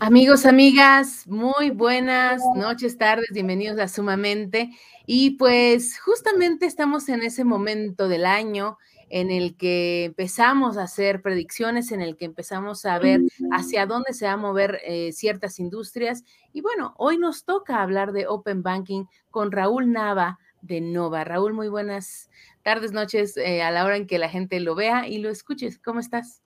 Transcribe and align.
Amigos, 0.00 0.46
amigas, 0.46 1.26
muy 1.26 1.70
buenas 1.70 2.40
noches, 2.54 2.96
tardes, 2.98 3.30
bienvenidos 3.32 3.80
a 3.80 3.88
Sumamente. 3.88 4.70
Y 5.06 5.30
pues 5.30 5.98
justamente 5.98 6.66
estamos 6.66 7.08
en 7.08 7.22
ese 7.22 7.42
momento 7.42 8.06
del 8.06 8.24
año 8.24 8.78
en 9.10 9.32
el 9.32 9.56
que 9.56 10.04
empezamos 10.04 10.76
a 10.76 10.84
hacer 10.84 11.20
predicciones, 11.20 11.90
en 11.90 12.00
el 12.00 12.16
que 12.16 12.26
empezamos 12.26 12.84
a 12.84 12.96
ver 13.00 13.22
hacia 13.50 13.86
dónde 13.86 14.12
se 14.12 14.26
va 14.26 14.32
a 14.32 14.36
mover 14.36 14.80
eh, 14.84 15.10
ciertas 15.12 15.58
industrias. 15.58 16.22
Y 16.52 16.60
bueno, 16.60 16.94
hoy 16.96 17.18
nos 17.18 17.44
toca 17.44 17.82
hablar 17.82 18.12
de 18.12 18.28
Open 18.28 18.62
Banking 18.62 19.06
con 19.30 19.50
Raúl 19.50 19.90
Nava 19.90 20.38
de 20.62 20.80
Nova. 20.80 21.24
Raúl, 21.24 21.54
muy 21.54 21.68
buenas 21.68 22.30
tardes, 22.62 22.92
noches, 22.92 23.36
eh, 23.36 23.62
a 23.62 23.72
la 23.72 23.84
hora 23.84 23.96
en 23.96 24.06
que 24.06 24.18
la 24.18 24.28
gente 24.28 24.60
lo 24.60 24.76
vea 24.76 25.08
y 25.08 25.18
lo 25.18 25.28
escuche. 25.28 25.68
¿Cómo 25.82 25.98
estás? 25.98 26.42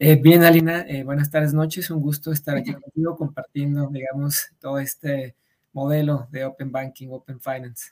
Eh, 0.00 0.14
bien, 0.14 0.44
Alina, 0.44 0.82
eh, 0.86 1.02
buenas 1.02 1.28
tardes, 1.28 1.52
noches. 1.52 1.90
Un 1.90 2.00
gusto 2.00 2.30
estar 2.30 2.56
aquí 2.56 2.72
contigo 2.72 3.16
compartiendo, 3.16 3.88
digamos, 3.90 4.52
todo 4.60 4.78
este 4.78 5.34
modelo 5.72 6.28
de 6.30 6.44
Open 6.44 6.70
Banking, 6.70 7.08
Open 7.10 7.40
Finance. 7.40 7.90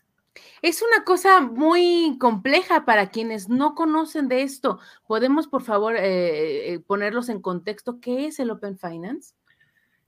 Es 0.62 0.82
una 0.82 1.02
cosa 1.02 1.40
muy 1.40 2.16
compleja 2.20 2.84
para 2.84 3.10
quienes 3.10 3.48
no 3.48 3.74
conocen 3.74 4.28
de 4.28 4.42
esto. 4.42 4.78
¿Podemos, 5.08 5.48
por 5.48 5.62
favor, 5.62 5.96
eh, 5.98 6.78
ponerlos 6.86 7.28
en 7.28 7.40
contexto? 7.40 7.98
¿Qué 8.00 8.26
es 8.26 8.38
el 8.38 8.50
Open 8.50 8.78
Finance? 8.78 9.34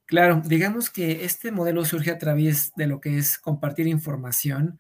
Claro, 0.05 0.41
digamos 0.45 0.91
que 0.91 1.25
este 1.25 1.51
modelo 1.51 1.85
surge 1.85 2.13
a 2.13 2.19
través 2.19 2.73
de 2.77 2.87
lo 2.87 3.01
que 3.01 3.19
es 3.19 3.39
compartir 3.39 3.89
información, 3.89 4.79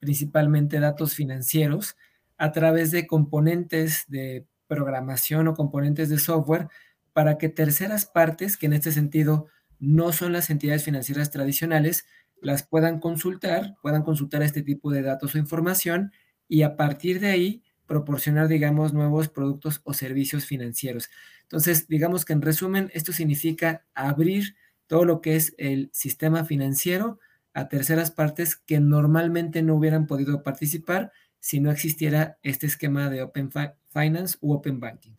principalmente 0.00 0.80
datos 0.80 1.14
financieros, 1.14 1.96
a 2.38 2.50
través 2.50 2.90
de 2.90 3.06
componentes 3.06 4.04
de 4.08 4.46
programación 4.72 5.48
o 5.48 5.54
componentes 5.54 6.08
de 6.08 6.18
software 6.18 6.68
para 7.12 7.36
que 7.36 7.50
terceras 7.50 8.06
partes, 8.06 8.56
que 8.56 8.64
en 8.64 8.72
este 8.72 8.90
sentido 8.90 9.48
no 9.78 10.12
son 10.12 10.32
las 10.32 10.48
entidades 10.48 10.82
financieras 10.82 11.30
tradicionales, 11.30 12.06
las 12.40 12.62
puedan 12.62 12.98
consultar, 12.98 13.76
puedan 13.82 14.02
consultar 14.02 14.42
este 14.42 14.62
tipo 14.62 14.90
de 14.90 15.02
datos 15.02 15.34
o 15.34 15.38
información 15.38 16.10
y 16.48 16.62
a 16.62 16.74
partir 16.74 17.20
de 17.20 17.28
ahí 17.28 17.62
proporcionar, 17.86 18.48
digamos, 18.48 18.94
nuevos 18.94 19.28
productos 19.28 19.82
o 19.84 19.92
servicios 19.92 20.46
financieros. 20.46 21.10
Entonces, 21.42 21.86
digamos 21.86 22.24
que 22.24 22.32
en 22.32 22.40
resumen, 22.40 22.90
esto 22.94 23.12
significa 23.12 23.84
abrir 23.92 24.56
todo 24.86 25.04
lo 25.04 25.20
que 25.20 25.36
es 25.36 25.54
el 25.58 25.90
sistema 25.92 26.46
financiero 26.46 27.18
a 27.52 27.68
terceras 27.68 28.10
partes 28.10 28.56
que 28.56 28.80
normalmente 28.80 29.60
no 29.62 29.74
hubieran 29.74 30.06
podido 30.06 30.42
participar 30.42 31.12
si 31.42 31.58
no 31.58 31.72
existiera 31.72 32.38
este 32.44 32.68
esquema 32.68 33.10
de 33.10 33.20
Open 33.20 33.50
Finance 33.88 34.38
u 34.40 34.52
Open 34.54 34.78
Banking. 34.78 35.16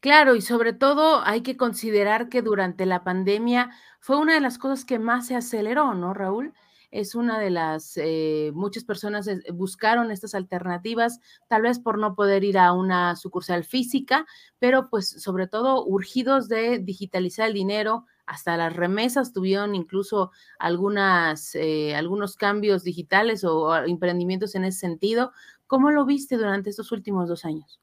Claro, 0.00 0.34
y 0.34 0.42
sobre 0.42 0.72
todo 0.72 1.24
hay 1.24 1.42
que 1.42 1.56
considerar 1.56 2.28
que 2.28 2.42
durante 2.42 2.86
la 2.86 3.04
pandemia 3.04 3.70
fue 4.00 4.18
una 4.18 4.34
de 4.34 4.40
las 4.40 4.58
cosas 4.58 4.84
que 4.84 4.98
más 4.98 5.28
se 5.28 5.36
aceleró, 5.36 5.94
¿no, 5.94 6.12
Raúl? 6.12 6.54
Es 6.90 7.14
una 7.14 7.38
de 7.38 7.50
las, 7.50 7.96
eh, 7.96 8.50
muchas 8.52 8.82
personas 8.82 9.30
buscaron 9.52 10.10
estas 10.10 10.34
alternativas, 10.34 11.20
tal 11.48 11.62
vez 11.62 11.78
por 11.78 11.98
no 11.98 12.16
poder 12.16 12.42
ir 12.42 12.58
a 12.58 12.72
una 12.72 13.14
sucursal 13.14 13.62
física, 13.62 14.26
pero 14.58 14.90
pues 14.90 15.08
sobre 15.08 15.46
todo 15.46 15.86
urgidos 15.86 16.48
de 16.48 16.80
digitalizar 16.80 17.46
el 17.46 17.54
dinero, 17.54 18.06
hasta 18.26 18.56
las 18.56 18.74
remesas 18.74 19.32
tuvieron 19.32 19.74
incluso 19.74 20.30
algunas, 20.58 21.54
eh, 21.54 21.94
algunos 21.94 22.36
cambios 22.36 22.84
digitales 22.84 23.44
o, 23.44 23.74
emprendimientos 23.84 24.54
en 24.54 24.64
ese 24.64 24.80
sentido. 24.80 25.32
¿Cómo 25.66 25.90
lo 25.90 26.04
viste 26.06 26.36
durante 26.36 26.70
estos 26.70 26.92
últimos 26.92 27.28
dos 27.28 27.44
años? 27.44 27.80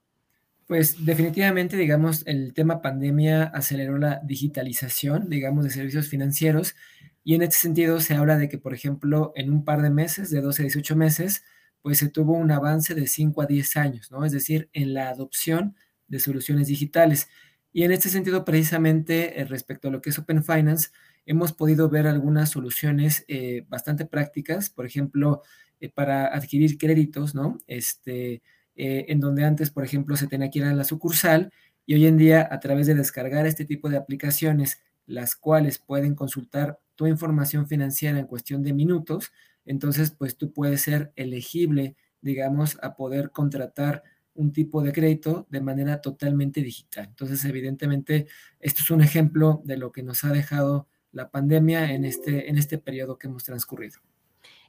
Pues 0.68 1.06
definitivamente, 1.06 1.76
digamos, 1.76 2.26
el 2.26 2.54
tema 2.54 2.82
pandemia 2.82 3.44
aceleró 3.44 3.98
la 3.98 4.22
digitalización, 4.24 5.30
digamos, 5.30 5.66
de 5.66 5.70
servicios 5.70 6.08
financieros 6.08 6.76
y 7.24 7.36
en 7.36 7.42
este 7.44 7.58
sentido 7.58 8.00
se 8.00 8.16
habla 8.16 8.38
de 8.38 8.50
que, 8.50 8.58
por 8.58 8.74
ejemplo, 8.74 9.32
en 9.36 9.52
un 9.52 9.64
par 9.64 9.82
de 9.82 9.90
meses, 9.90 10.30
de 10.30 10.42
12 10.42 10.62
a 10.62 10.66
18 10.66 10.96
meses, 10.96 11.44
pues 11.82 12.00
se 12.00 12.10
tuvo 12.10 12.34
un 12.34 12.52
avance 12.52 12.96
de 12.96 13.08
5 13.08 13.42
a 13.42 13.46
10 13.46 13.78
años, 13.78 14.12
¿no? 14.12 14.24
Es 14.24 14.32
decir, 14.32 14.70
en 14.74 14.94
la 14.94 15.10
adopción 15.10 15.76
de 16.08 16.20
soluciones 16.20 16.68
digitales. 16.68 17.30
Y 17.74 17.84
en 17.84 17.92
este 17.92 18.10
sentido, 18.10 18.44
precisamente 18.44 19.40
eh, 19.40 19.46
respecto 19.46 19.88
a 19.88 19.92
lo 19.92 20.02
que 20.02 20.10
es 20.10 20.20
Open 20.20 20.44
Finance, 20.44 20.90
hemos 21.26 21.54
podido 21.54 21.90
ver 21.90 22.08
algunas 22.08 22.50
soluciones 22.50 23.24
eh, 23.28 23.66
bastante 23.70 24.06
prácticas, 24.06 24.70
por 24.70 24.86
ejemplo, 24.86 25.42
eh, 25.80 25.90
para 25.90 26.28
adquirir 26.28 26.78
créditos, 26.78 27.34
¿no? 27.36 27.58
Este, 27.68 28.42
en 28.76 29.20
donde 29.20 29.44
antes, 29.44 29.70
por 29.70 29.84
ejemplo, 29.84 30.16
se 30.16 30.28
tenía 30.28 30.50
que 30.50 30.60
ir 30.60 30.66
a 30.66 30.74
la 30.74 30.86
sucursal 30.86 31.52
y 31.86 31.94
hoy 31.94 32.08
en 32.08 32.18
día, 32.18 32.48
a 32.50 32.60
través 32.60 32.88
de 32.88 32.96
descargar 32.96 33.46
este 33.46 33.66
tipo 33.66 33.90
de 33.90 33.98
aplicaciones, 33.98 34.82
las 35.06 35.36
cuales 35.36 35.78
pueden 35.78 36.16
consultar 36.16 36.80
tu 36.96 37.06
información 37.06 37.68
financiera 37.68 38.18
en 38.18 38.26
cuestión 38.28 38.64
de 38.64 38.74
minutos, 38.74 39.32
entonces, 39.66 40.12
pues 40.12 40.38
tú 40.38 40.52
puedes 40.54 40.82
ser 40.82 41.12
elegible, 41.16 41.96
digamos, 42.22 42.78
a 42.82 42.96
poder 42.96 43.32
contratar 43.32 44.04
un 44.36 44.52
tipo 44.54 44.82
de 44.82 44.94
crédito 44.94 45.48
de 45.50 45.62
manera 45.62 46.02
totalmente 46.02 46.62
digital. 46.62 47.06
Entonces, 47.08 47.44
evidentemente, 47.46 48.28
esto 48.60 48.82
es 48.84 48.92
un 48.92 49.02
ejemplo 49.02 49.62
de 49.66 49.78
lo 49.78 49.92
que 49.92 50.04
nos 50.04 50.24
ha 50.24 50.30
dejado 50.30 50.88
la 51.12 51.30
pandemia 51.30 51.94
en 51.94 52.06
este, 52.06 52.50
en 52.50 52.58
este 52.58 52.78
periodo 52.78 53.18
que 53.18 53.28
hemos 53.28 53.44
transcurrido. 53.44 54.00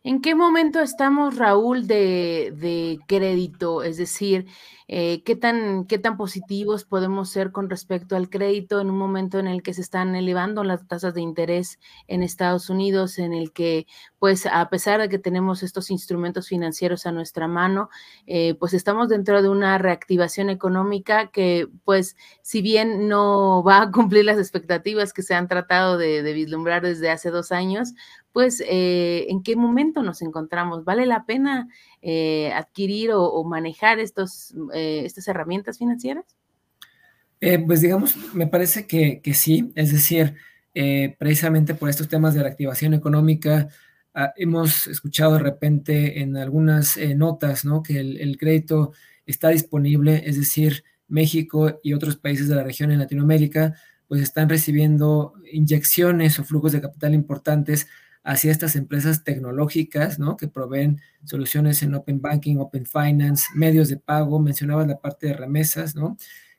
¿En 0.05 0.21
qué 0.21 0.35
momento 0.35 0.81
estamos, 0.81 1.37
Raúl, 1.37 1.87
de, 1.87 2.99
crédito? 3.07 3.85
Es 3.85 3.97
decir, 3.99 4.47
eh, 4.89 5.23
¿qué, 5.23 5.37
tan, 5.37 5.87
¿qué 5.87 5.97
tan 5.97 6.17
positivos 6.17 6.85
podemos 6.85 7.31
ser 7.31 7.53
con 7.53 7.71
respecto 7.71 8.17
al 8.17 8.29
crédito 8.29 8.81
en 8.81 8.91
un 8.91 8.99
momento 8.99 9.39
en 9.39 9.47
el 9.47 9.63
que 9.63 9.73
se 9.75 9.81
están 9.81 10.17
elevando 10.17 10.65
las 10.65 10.89
tasas 10.89 11.15
de 11.15 11.21
interés 11.21 11.79
en 12.09 12.25
Estados 12.25 12.69
Unidos, 12.69 13.21
en 13.21 13.33
el 13.33 13.53
que, 13.53 13.87
pues, 14.19 14.47
a 14.47 14.69
pesar 14.71 15.01
de 15.01 15.09
que 15.09 15.21
tenemos 15.21 15.63
estos 15.63 15.89
instrumentos 15.89 16.49
financieros 16.49 17.07
a 17.07 17.13
nuestra 17.13 17.47
mano, 17.47 17.89
eh, 18.27 18.55
pues 18.59 18.75
estamos 18.75 19.09
dentro 19.09 19.41
de 19.41 19.49
una 19.51 19.79
reactivación 19.79 20.51
económica 20.51 21.31
que, 21.31 21.69
pues, 21.85 22.17
si 22.43 22.61
bien 22.61 23.07
no 23.07 23.63
va 23.63 23.83
a 23.83 23.91
cumplir 23.93 24.25
las 24.25 24.39
expectativas 24.39 25.13
que 25.13 25.23
se 25.23 25.35
han 25.35 25.47
tratado 25.47 25.97
de 25.97 26.33
vislumbrar 26.33 26.83
desde 26.83 27.09
hace 27.09 27.31
dos 27.31 27.53
años, 27.53 27.95
pues, 28.33 28.63
eh, 28.67 29.27
¿en 29.29 29.43
qué 29.43 29.57
momento 29.57 30.03
nos 30.03 30.23
encontramos? 30.23 30.85
¿Vale 30.85 31.07
la 31.07 31.27
pena 31.27 31.69
eh, 32.01 32.51
adquirir 32.55 33.11
o, 33.13 33.45
manejar 33.45 33.99
estos, 33.99 34.55
eh, 34.75 35.03
estas 35.05 35.29
herramientas 35.29 35.79
financieras? 35.79 36.25
pues 37.67 37.81
digamos, 37.81 38.17
me 38.35 38.47
parece 38.47 38.87
que, 38.87 39.21
sí, 39.35 39.73
es 39.75 39.91
decir, 39.91 40.37
precisamente 41.19 41.75
por 41.75 41.89
estos 41.89 42.07
temas 42.07 42.35
de 42.35 42.41
la 42.41 42.47
activación 42.47 42.95
económica, 42.95 43.67
ah, 44.15 44.33
hemos 44.37 44.87
escuchado 44.87 45.33
de 45.33 45.41
repente 45.41 46.21
en 46.21 46.37
algunas 46.37 46.97
notas, 47.17 47.65
¿no? 47.65 47.83
Que 47.83 47.99
el, 47.99 48.21
el 48.21 48.39
crédito 48.39 48.93
está 49.27 49.49
disponible, 49.49 50.23
es 50.25 50.39
decir, 50.39 50.85
México 51.09 51.81
y 51.83 51.95
otros 51.95 52.17
países 52.17 52.49
de 52.49 52.55
la 52.55 52.63
región 52.63 52.93
en 52.93 53.01
Latinoamérica, 53.01 53.75
pues 54.07 54.23
están 54.23 54.49
recibiendo 54.49 55.35
inyecciones 55.51 56.39
o 56.39 56.45
flujos 56.45 56.71
de 56.71 56.81
capital 56.81 57.13
importantes 57.13 57.89
hacia 58.25 58.53
estas 58.53 58.77
empresas 58.77 59.25
tecnológicas, 59.25 60.19
¿no? 60.19 60.37
Que 60.37 60.49
proveen 60.49 61.01
soluciones 61.25 61.83
en 61.83 61.95
Open 61.95 62.21
Banking, 62.21 62.57
Open 62.57 62.87
Finance, 62.87 63.47
medios 63.55 63.89
de 63.89 63.97
pago, 63.97 64.39
mencionabas 64.39 64.87
la 64.87 65.01
parte 65.01 65.29
de 65.29 65.35
remesas, 65.35 65.97
¿no? 65.97 66.17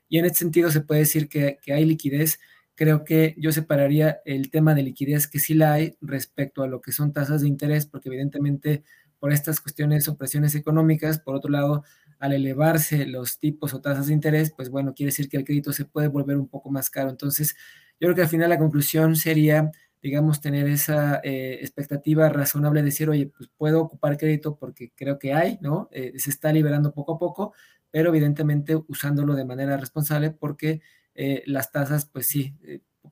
Y 0.08 0.18
en 0.18 0.26
este 0.26 0.40
sentido 0.40 0.70
se 0.70 0.82
puede 0.82 1.00
decir 1.00 1.28
que, 1.28 1.58
hay 1.72 1.84
liquidez. 1.84 2.38
Creo 2.74 3.04
que 3.04 3.34
yo 3.38 3.52
separaría 3.52 4.20
el 4.24 4.50
tema 4.50 4.74
de 4.74 4.82
liquidez 4.82 5.26
que 5.26 5.38
sí 5.38 5.54
la 5.54 5.72
hay 5.72 5.96
respecto 6.00 6.62
a 6.62 6.68
lo 6.68 6.80
que 6.80 6.92
son 6.92 7.12
tasas 7.12 7.40
de 7.42 7.48
interés, 7.48 7.86
porque 7.86 8.08
evidentemente 8.08 8.82
por 9.18 9.32
estas 9.32 9.60
cuestiones 9.60 10.06
o 10.08 10.16
presiones 10.18 10.54
económicas, 10.54 11.18
por 11.18 11.34
otro 11.34 11.50
lado, 11.50 11.84
al 12.18 12.32
elevarse 12.32 13.06
los 13.06 13.38
tipos 13.38 13.72
o 13.74 13.80
tasas 13.80 14.08
de 14.08 14.12
interés, 14.12 14.52
pues 14.54 14.68
bueno, 14.70 14.94
quiere 14.94 15.08
decir 15.08 15.28
que 15.28 15.38
el 15.38 15.44
crédito 15.44 15.72
se 15.72 15.84
puede 15.84 16.08
volver 16.08 16.36
un 16.36 16.48
poco 16.48 16.70
más 16.70 16.90
caro. 16.90 17.10
Entonces, 17.10 17.56
yo 18.00 18.08
creo 18.08 18.14
que 18.14 18.22
al 18.22 18.28
final 18.28 18.50
la 18.50 18.58
conclusión 18.58 19.16
sería 19.16 19.70
digamos, 20.04 20.42
tener 20.42 20.68
esa 20.68 21.22
eh, 21.24 21.60
expectativa 21.62 22.28
razonable 22.28 22.80
de 22.82 22.84
decir, 22.84 23.08
oye, 23.08 23.32
pues 23.34 23.48
puedo 23.56 23.80
ocupar 23.80 24.18
crédito 24.18 24.54
porque 24.54 24.92
creo 24.94 25.18
que 25.18 25.32
hay, 25.32 25.56
¿no? 25.62 25.88
Eh, 25.92 26.12
se 26.18 26.28
está 26.28 26.52
liberando 26.52 26.92
poco 26.92 27.14
a 27.14 27.18
poco, 27.18 27.54
pero 27.90 28.10
evidentemente 28.10 28.76
usándolo 28.86 29.34
de 29.34 29.46
manera 29.46 29.78
responsable 29.78 30.30
porque 30.30 30.82
eh, 31.14 31.42
las 31.46 31.72
tasas, 31.72 32.04
pues 32.04 32.26
sí, 32.26 32.54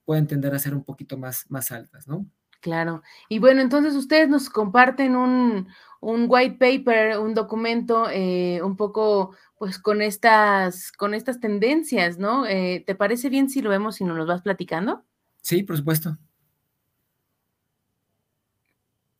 pueden 0.04 0.26
tender 0.26 0.54
a 0.54 0.58
ser 0.58 0.74
un 0.74 0.84
poquito 0.84 1.16
más, 1.16 1.46
más 1.48 1.72
altas, 1.72 2.06
¿no? 2.06 2.26
Claro. 2.60 3.02
Y 3.30 3.38
bueno, 3.38 3.62
entonces 3.62 3.94
ustedes 3.94 4.28
nos 4.28 4.50
comparten 4.50 5.16
un, 5.16 5.68
un 6.02 6.26
white 6.28 6.58
paper, 6.58 7.20
un 7.20 7.32
documento 7.32 8.08
un 8.62 8.76
poco, 8.76 9.34
pues 9.56 9.78
con 9.78 10.02
estas, 10.02 10.92
con 10.92 11.14
estas 11.14 11.40
tendencias, 11.40 12.18
¿no? 12.18 12.44
¿Te 12.44 12.94
parece 12.98 13.30
bien 13.30 13.48
si 13.48 13.62
lo 13.62 13.70
vemos 13.70 14.02
y 14.02 14.04
nos 14.04 14.18
lo 14.18 14.26
vas 14.26 14.42
platicando? 14.42 15.06
Sí, 15.40 15.62
por 15.62 15.78
supuesto. 15.78 16.18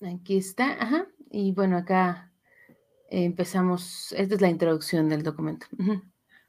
Aquí 0.02 0.36
está, 0.36 0.72
ajá. 0.82 1.06
Y 1.30 1.52
bueno, 1.52 1.76
acá 1.76 2.32
empezamos, 3.10 4.12
esta 4.12 4.34
es 4.34 4.40
la 4.40 4.48
introducción 4.48 5.08
del 5.08 5.22
documento. 5.22 5.66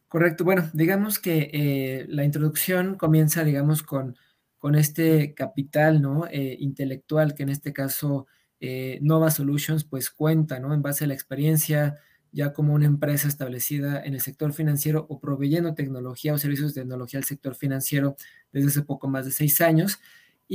Correcto, 0.07 0.44
bueno, 0.44 0.69
digamos 0.73 1.17
que 1.17 1.50
eh, 1.53 2.05
la 2.07 2.23
introducción 2.23 2.95
comienza, 2.95 3.44
digamos, 3.44 3.81
con, 3.81 4.15
con 4.59 4.75
este 4.75 5.33
capital 5.33 6.01
¿no? 6.01 6.27
Eh, 6.27 6.55
intelectual 6.59 7.33
que 7.33 7.44
en 7.44 7.50
este 7.50 7.73
caso 7.73 8.27
eh, 8.59 9.00
Nova 9.01 9.29
Solutions 9.29 9.83
pues 9.83 10.09
cuenta 10.09 10.59
¿no? 10.59 10.73
en 10.73 10.81
base 10.81 11.03
a 11.03 11.07
la 11.07 11.13
experiencia 11.13 11.97
ya 12.31 12.53
como 12.53 12.73
una 12.73 12.85
empresa 12.85 13.27
establecida 13.27 14.01
en 14.03 14.13
el 14.13 14.21
sector 14.21 14.53
financiero 14.53 15.05
o 15.09 15.19
proveyendo 15.19 15.73
tecnología 15.73 16.33
o 16.33 16.38
servicios 16.38 16.73
de 16.73 16.81
tecnología 16.81 17.19
al 17.19 17.25
sector 17.25 17.55
financiero 17.55 18.15
desde 18.51 18.69
hace 18.69 18.81
poco 18.83 19.07
más 19.07 19.25
de 19.25 19.31
seis 19.31 19.59
años. 19.61 20.00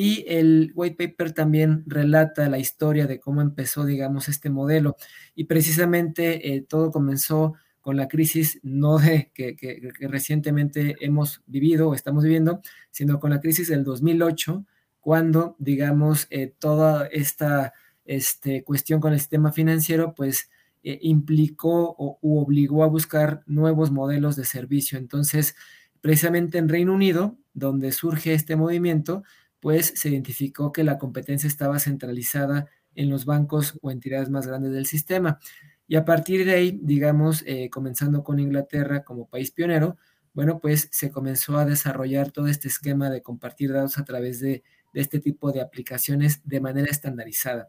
Y 0.01 0.25
el 0.29 0.71
white 0.77 1.09
paper 1.09 1.33
también 1.33 1.83
relata 1.89 2.49
la 2.49 2.61
historia 2.61 3.09
de 3.09 3.19
cómo 3.19 3.43
empezó, 3.43 3.85
digamos, 3.85 4.29
este 4.29 4.49
modelo. 4.49 4.95
Y 5.35 5.47
precisamente 5.47 6.55
eh, 6.55 6.61
todo 6.61 6.93
comenzó 6.93 7.55
con 7.81 7.97
la 7.97 8.07
crisis 8.07 8.61
no 8.63 8.99
de 8.99 9.33
que, 9.35 9.57
recientemente 10.03 10.95
hemos 11.01 11.43
vivido 11.49 11.89
o 11.89 11.95
estamos 11.95 12.23
viviendo, 12.23 12.61
sino 12.93 13.19
con 13.19 13.31
la 13.31 13.41
crisis 13.41 13.67
del 13.67 13.83
2008, 13.83 14.65
cuando, 15.01 15.57
digamos, 15.59 16.29
eh, 16.31 16.55
toda 16.57 17.09
esta 17.09 17.73
este, 18.05 18.63
cuestión 18.63 19.01
con 19.01 19.13
el 19.13 19.19
sistema 19.19 19.51
financiero, 19.51 20.15
pues 20.15 20.49
eh, 20.85 21.01
implicó 21.03 21.97
o 21.99 22.19
obligó 22.23 22.85
a 22.85 22.87
buscar 22.87 23.43
nuevos 23.47 23.91
modelos 23.91 24.37
de 24.37 24.45
servicio. 24.45 24.97
Entonces, 24.97 25.57
precisamente 26.01 26.59
en 26.59 26.69
Reino 26.69 26.95
Unido, 26.95 27.37
donde 27.53 27.91
surge 27.91 28.33
este 28.33 28.55
movimiento, 28.55 29.25
pues 29.61 29.93
se 29.97 30.09
identificó 30.11 30.73
que 30.73 30.85
la 30.85 30.99
competencia 30.99 31.47
estaba 31.47 31.79
centralizada 31.79 32.67
en 32.95 33.11
los 33.11 33.25
bancos 33.25 33.79
o 33.83 33.91
entidades 33.91 34.31
más 34.31 34.47
grandes 34.47 34.73
del 34.73 34.87
sistema. 34.87 35.39
Y 35.87 35.97
a 35.97 36.05
partir 36.05 36.45
de 36.45 36.53
ahí, 36.53 36.79
digamos, 36.83 37.43
eh, 37.47 37.71
comenzando 37.71 38.23
con 38.23 38.39
Inglaterra 38.39 39.05
como 39.05 39.29
país 39.29 39.51
pionero, 39.51 39.97
bueno, 40.35 40.61
pues 40.61 40.89
se 40.93 41.11
comenzó 41.11 41.59
a 41.59 41.65
desarrollar 41.65 42.31
todo 42.31 42.47
este 42.47 42.69
esquema 42.69 43.11
de 43.11 43.23
compartir 43.23 43.73
datos 43.73 43.99
a 43.99 44.05
través 44.05 44.41
de, 44.41 44.63
este 44.95 45.21
tipo 45.21 45.53
de 45.53 45.61
aplicaciones 45.61 46.41
de 46.45 46.61
manera 46.61 46.91
estandarizada. 46.91 47.69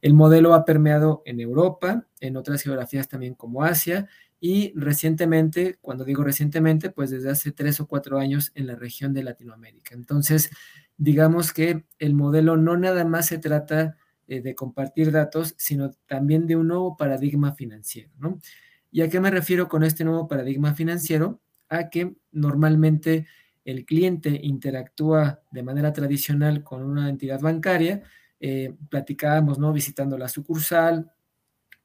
El 0.00 0.14
modelo 0.14 0.54
ha 0.54 0.64
permeado 0.64 1.22
en 1.26 1.40
Europa, 1.40 2.06
en 2.20 2.36
otras 2.36 2.62
geografías 2.62 3.08
también 3.08 3.34
como 3.34 3.64
Asia 3.64 4.08
y 4.38 4.72
recientemente, 4.74 5.78
cuando 5.82 6.04
digo 6.04 6.22
recientemente, 6.24 6.90
pues 6.90 7.10
desde 7.10 7.30
hace 7.30 7.52
tres 7.52 7.80
o 7.80 7.86
cuatro 7.86 8.18
años 8.18 8.52
en 8.54 8.66
la 8.66 8.76
región 8.76 9.12
de 9.12 9.22
Latinoamérica. 9.22 9.94
Entonces, 9.94 10.50
digamos 11.00 11.54
que 11.54 11.86
el 11.98 12.14
modelo 12.14 12.58
no 12.58 12.76
nada 12.76 13.06
más 13.06 13.24
se 13.24 13.38
trata 13.38 13.96
eh, 14.28 14.42
de 14.42 14.54
compartir 14.54 15.10
datos, 15.10 15.54
sino 15.56 15.92
también 16.06 16.46
de 16.46 16.56
un 16.56 16.68
nuevo 16.68 16.94
paradigma 16.94 17.54
financiero. 17.54 18.10
¿Y 18.92 19.00
a 19.00 19.08
qué 19.08 19.18
me 19.18 19.30
refiero 19.30 19.66
con 19.66 19.82
este 19.82 20.04
nuevo 20.04 20.28
paradigma 20.28 20.74
financiero? 20.74 21.40
A 21.70 21.88
que 21.88 22.16
normalmente 22.32 23.26
el 23.64 23.86
cliente 23.86 24.40
interactúa 24.42 25.40
de 25.50 25.62
manera 25.62 25.94
tradicional 25.94 26.62
con 26.62 26.82
una 26.82 27.08
entidad 27.08 27.40
bancaria, 27.40 28.02
eh, 28.38 28.74
platicábamos, 28.90 29.58
¿no? 29.58 29.72
Visitando 29.72 30.18
la 30.18 30.28
sucursal 30.28 31.10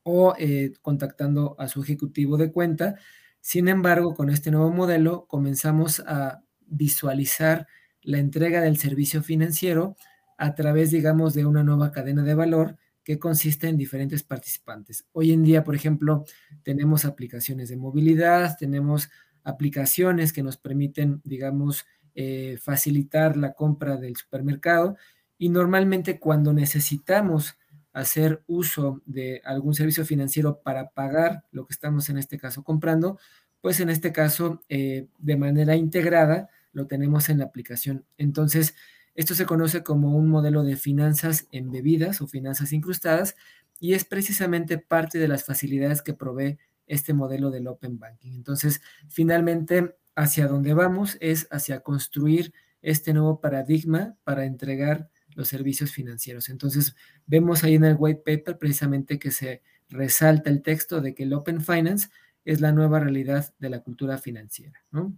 o 0.04 0.36
eh, 0.38 0.74
contactando 0.82 1.56
a 1.58 1.70
su 1.70 1.82
ejecutivo 1.82 2.36
de 2.36 2.52
cuenta. 2.52 2.96
Sin 3.40 3.70
embargo, 3.70 4.14
con 4.14 4.30
este 4.30 4.52
nuevo 4.52 4.72
modelo 4.72 5.26
comenzamos 5.26 6.02
a 6.02 6.44
visualizar 6.68 7.68
la 8.06 8.20
entrega 8.20 8.62
del 8.62 8.78
servicio 8.78 9.22
financiero 9.24 9.96
a 10.38 10.56
través, 10.56 10.92
digamos, 10.92 11.34
de 11.34 11.46
una 11.46 11.64
nueva 11.64 11.92
cadena 11.92 12.24
de 12.24 12.36
valor 12.36 12.78
que 13.04 13.20
consiste 13.20 13.68
en 13.68 13.78
diferentes 13.78 14.24
participantes. 14.24 15.06
Hoy 15.12 15.32
en 15.32 15.44
día, 15.44 15.64
por 15.64 15.76
ejemplo, 15.76 16.26
tenemos 16.64 17.06
aplicaciones 17.06 17.70
de 17.70 17.78
movilidad, 17.78 18.58
tenemos 18.58 19.10
aplicaciones 19.44 20.34
que 20.34 20.44
nos 20.44 20.58
permiten, 20.58 21.22
digamos, 21.24 21.86
eh, 22.16 22.58
facilitar 22.62 23.38
la 23.38 23.54
compra 23.54 23.98
del 23.98 24.16
supermercado 24.16 24.98
y 25.38 25.50
normalmente 25.50 26.20
cuando 26.20 26.54
necesitamos 26.54 27.58
hacer 27.94 28.44
uso 28.48 29.02
de 29.06 29.42
algún 29.46 29.74
servicio 29.74 30.06
financiero 30.06 30.62
para 30.62 30.90
pagar 30.90 31.44
lo 31.52 31.66
que 31.66 31.74
estamos 31.74 32.10
en 32.10 32.18
este 32.18 32.38
caso 32.38 32.64
comprando, 32.64 33.20
pues 33.62 33.80
en 33.80 33.90
este 33.90 34.12
caso 34.12 34.62
eh, 34.68 35.08
de 35.18 35.38
manera 35.38 35.76
integrada 35.76 36.50
lo 36.76 36.88
tenemos 36.88 37.30
en 37.30 37.40
la 37.40 37.46
aplicación. 37.46 38.06
Entonces, 38.18 38.76
esto 39.16 39.34
se 39.34 39.46
conoce 39.46 39.82
como 39.82 40.16
un 40.16 40.28
modelo 40.28 40.64
de 40.64 40.76
finanzas 40.76 41.48
embebidas 41.52 42.22
o 42.22 42.28
finanzas 42.28 42.74
incrustadas 42.74 43.36
y 43.80 43.94
es 43.94 44.04
precisamente 44.04 44.78
parte 44.78 45.18
de 45.18 45.30
las 45.30 45.46
facilidades 45.46 46.02
que 46.02 46.14
provee 46.14 46.58
este 46.86 47.14
modelo 47.14 47.50
del 47.50 47.68
Open 47.68 47.98
Banking. 47.98 48.34
Entonces, 48.34 48.82
finalmente, 49.08 49.96
hacia 50.16 50.48
dónde 50.48 50.74
vamos 50.74 51.18
es 51.22 51.48
hacia 51.50 51.80
construir 51.80 52.54
este 52.82 53.14
nuevo 53.14 53.40
paradigma 53.40 54.16
para 54.24 54.46
entregar 54.46 55.10
los 55.34 55.48
servicios 55.48 55.92
financieros. 55.92 56.50
Entonces, 56.50 56.96
vemos 57.26 57.64
ahí 57.64 57.76
en 57.76 57.86
el 57.86 57.96
white 57.98 58.22
paper 58.26 58.58
precisamente 58.58 59.18
que 59.18 59.32
se 59.32 59.62
resalta 59.90 60.50
el 60.50 60.62
texto 60.62 61.00
de 61.00 61.16
que 61.16 61.24
el 61.24 61.34
Open 61.34 61.62
Finance 61.62 62.10
es 62.44 62.60
la 62.60 62.74
nueva 62.74 63.00
realidad 63.00 63.54
de 63.60 63.70
la 63.70 63.80
cultura 63.80 64.18
financiera, 64.18 64.84
¿no? 64.92 65.18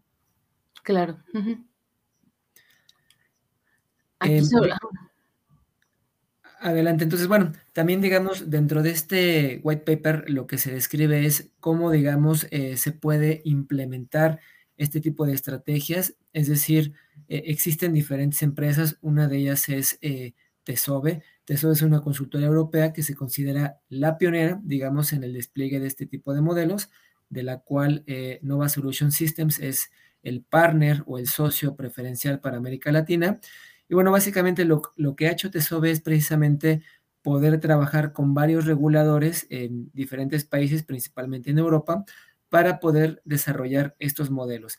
Claro. 0.87 1.17
Em, 4.21 4.41
adelante, 6.61 7.03
entonces, 7.03 7.27
bueno, 7.27 7.51
también 7.73 7.99
digamos, 7.99 8.49
dentro 8.49 8.81
de 8.81 8.91
este 8.91 9.59
white 9.63 9.83
paper 9.83 10.29
lo 10.29 10.47
que 10.47 10.57
se 10.57 10.71
describe 10.71 11.25
es 11.25 11.51
cómo, 11.59 11.91
digamos, 11.91 12.47
eh, 12.51 12.77
se 12.77 12.93
puede 12.93 13.41
implementar 13.43 14.39
este 14.77 15.01
tipo 15.01 15.25
de 15.25 15.33
estrategias, 15.33 16.15
es 16.31 16.47
decir, 16.47 16.93
eh, 17.27 17.43
existen 17.47 17.91
diferentes 17.91 18.41
empresas, 18.41 18.97
una 19.01 19.27
de 19.27 19.39
ellas 19.39 19.67
es 19.67 19.99
eh, 20.01 20.35
Tesobe. 20.63 21.21
Tesobe 21.43 21.73
es 21.73 21.81
una 21.81 21.99
consultora 21.99 22.45
europea 22.45 22.93
que 22.93 23.03
se 23.03 23.13
considera 23.13 23.81
la 23.89 24.17
pionera, 24.17 24.61
digamos, 24.63 25.11
en 25.11 25.25
el 25.25 25.33
despliegue 25.33 25.81
de 25.81 25.87
este 25.87 26.05
tipo 26.05 26.33
de 26.33 26.39
modelos, 26.39 26.89
de 27.29 27.43
la 27.43 27.57
cual 27.59 28.05
Nova 28.41 28.69
Solution 28.69 29.11
Systems 29.11 29.59
es 29.59 29.91
el 30.23 30.43
partner 30.43 31.03
o 31.05 31.17
el 31.17 31.27
socio 31.27 31.75
preferencial 31.75 32.39
para 32.39 32.57
América 32.57 32.91
Latina. 32.91 33.39
Y 33.89 33.95
bueno, 33.95 34.11
básicamente 34.11 34.65
lo, 34.65 34.81
que 35.15 35.27
ha 35.27 35.31
hecho 35.31 35.51
TESOBE 35.51 35.91
es 35.91 36.01
precisamente 36.01 36.81
poder 37.21 37.59
trabajar 37.59 38.13
con 38.13 38.33
varios 38.33 38.65
reguladores 38.65 39.47
en 39.49 39.89
diferentes 39.93 40.45
países, 40.45 40.83
principalmente 40.83 41.51
en 41.51 41.59
Europa, 41.59 42.05
para 42.49 42.79
poder 42.79 43.21
desarrollar 43.25 43.95
estos 43.99 44.29
modelos. 44.29 44.77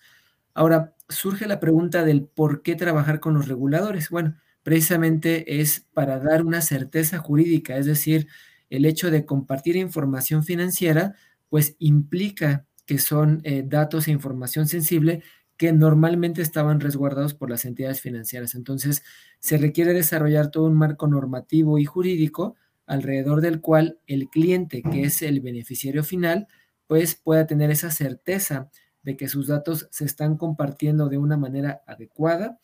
Ahora, 0.55 0.95
surge 1.09 1.47
la 1.47 1.61
pregunta 1.61 2.05
del 2.05 2.25
por 2.25 2.63
qué 2.63 2.75
trabajar 2.75 3.21
con 3.21 3.35
los 3.35 3.49
reguladores. 3.49 4.11
Bueno, 4.11 4.37
precisamente 4.63 5.61
es 5.61 5.87
para 5.93 6.19
dar 6.19 6.45
una 6.45 6.61
certeza 6.61 7.19
jurídica, 7.19 7.77
es 7.77 7.87
decir, 7.87 8.29
el 8.71 8.85
hecho 8.85 9.11
de 9.11 9.25
compartir 9.25 9.77
información 9.77 10.45
financiera, 10.45 11.15
pues 11.49 11.77
implica 11.79 12.67
que 12.89 12.99
son 12.99 13.43
eh, 13.45 13.63
datos 13.67 14.09
e 14.09 14.13
información 14.13 14.67
sensible 14.67 15.23
que 15.59 15.75
normalmente 15.75 16.41
estaban 16.41 16.81
resguardados 16.81 17.35
por 17.35 17.51
las 17.51 17.67
entidades 17.67 18.01
financieras. 18.01 18.55
Entonces, 18.55 19.03
se 19.41 19.59
requiere 19.59 19.93
desarrollar 19.93 20.51
todo 20.51 20.65
un 20.65 20.75
marco 20.75 21.07
normativo 21.07 21.79
y 21.79 21.85
jurídico 21.85 22.57
alrededor 22.87 23.43
del 23.43 23.61
cual 23.61 24.01
el 24.07 24.31
cliente, 24.31 24.81
que 24.81 25.03
es 25.03 25.21
el 25.21 25.41
beneficiario 25.41 26.03
final, 26.03 26.49
pues 26.87 27.15
pueda 27.15 27.47
tener 27.47 27.71
esa 27.71 27.91
certeza 27.91 28.71
de 29.03 29.19
que 29.19 29.29
sus 29.29 29.49
datos 29.49 29.89
se 29.91 30.07
están 30.07 30.39
compartiendo 30.39 31.11
de 31.11 31.19
una 31.19 31.37
manera 31.37 31.83
adecuada, 31.87 32.59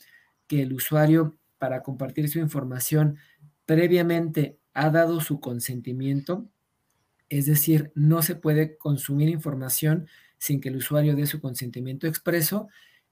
que 0.46 0.62
el 0.62 0.72
usuario 0.72 1.36
para 1.58 1.82
compartir 1.82 2.30
su 2.30 2.38
información 2.38 3.18
previamente 3.66 4.58
ha 4.72 4.88
dado 4.88 5.20
su 5.20 5.38
consentimiento, 5.38 6.48
es 7.28 7.46
decir, 7.46 7.92
no 7.94 8.22
se 8.22 8.36
puede 8.36 8.76
consumir 8.76 9.28
información 9.28 10.06
sin 10.38 10.60
que 10.60 10.68
el 10.68 10.76
usuario 10.76 11.16
dé 11.16 11.26
su 11.26 11.40
consentimiento 11.40 12.06
expreso 12.06 12.68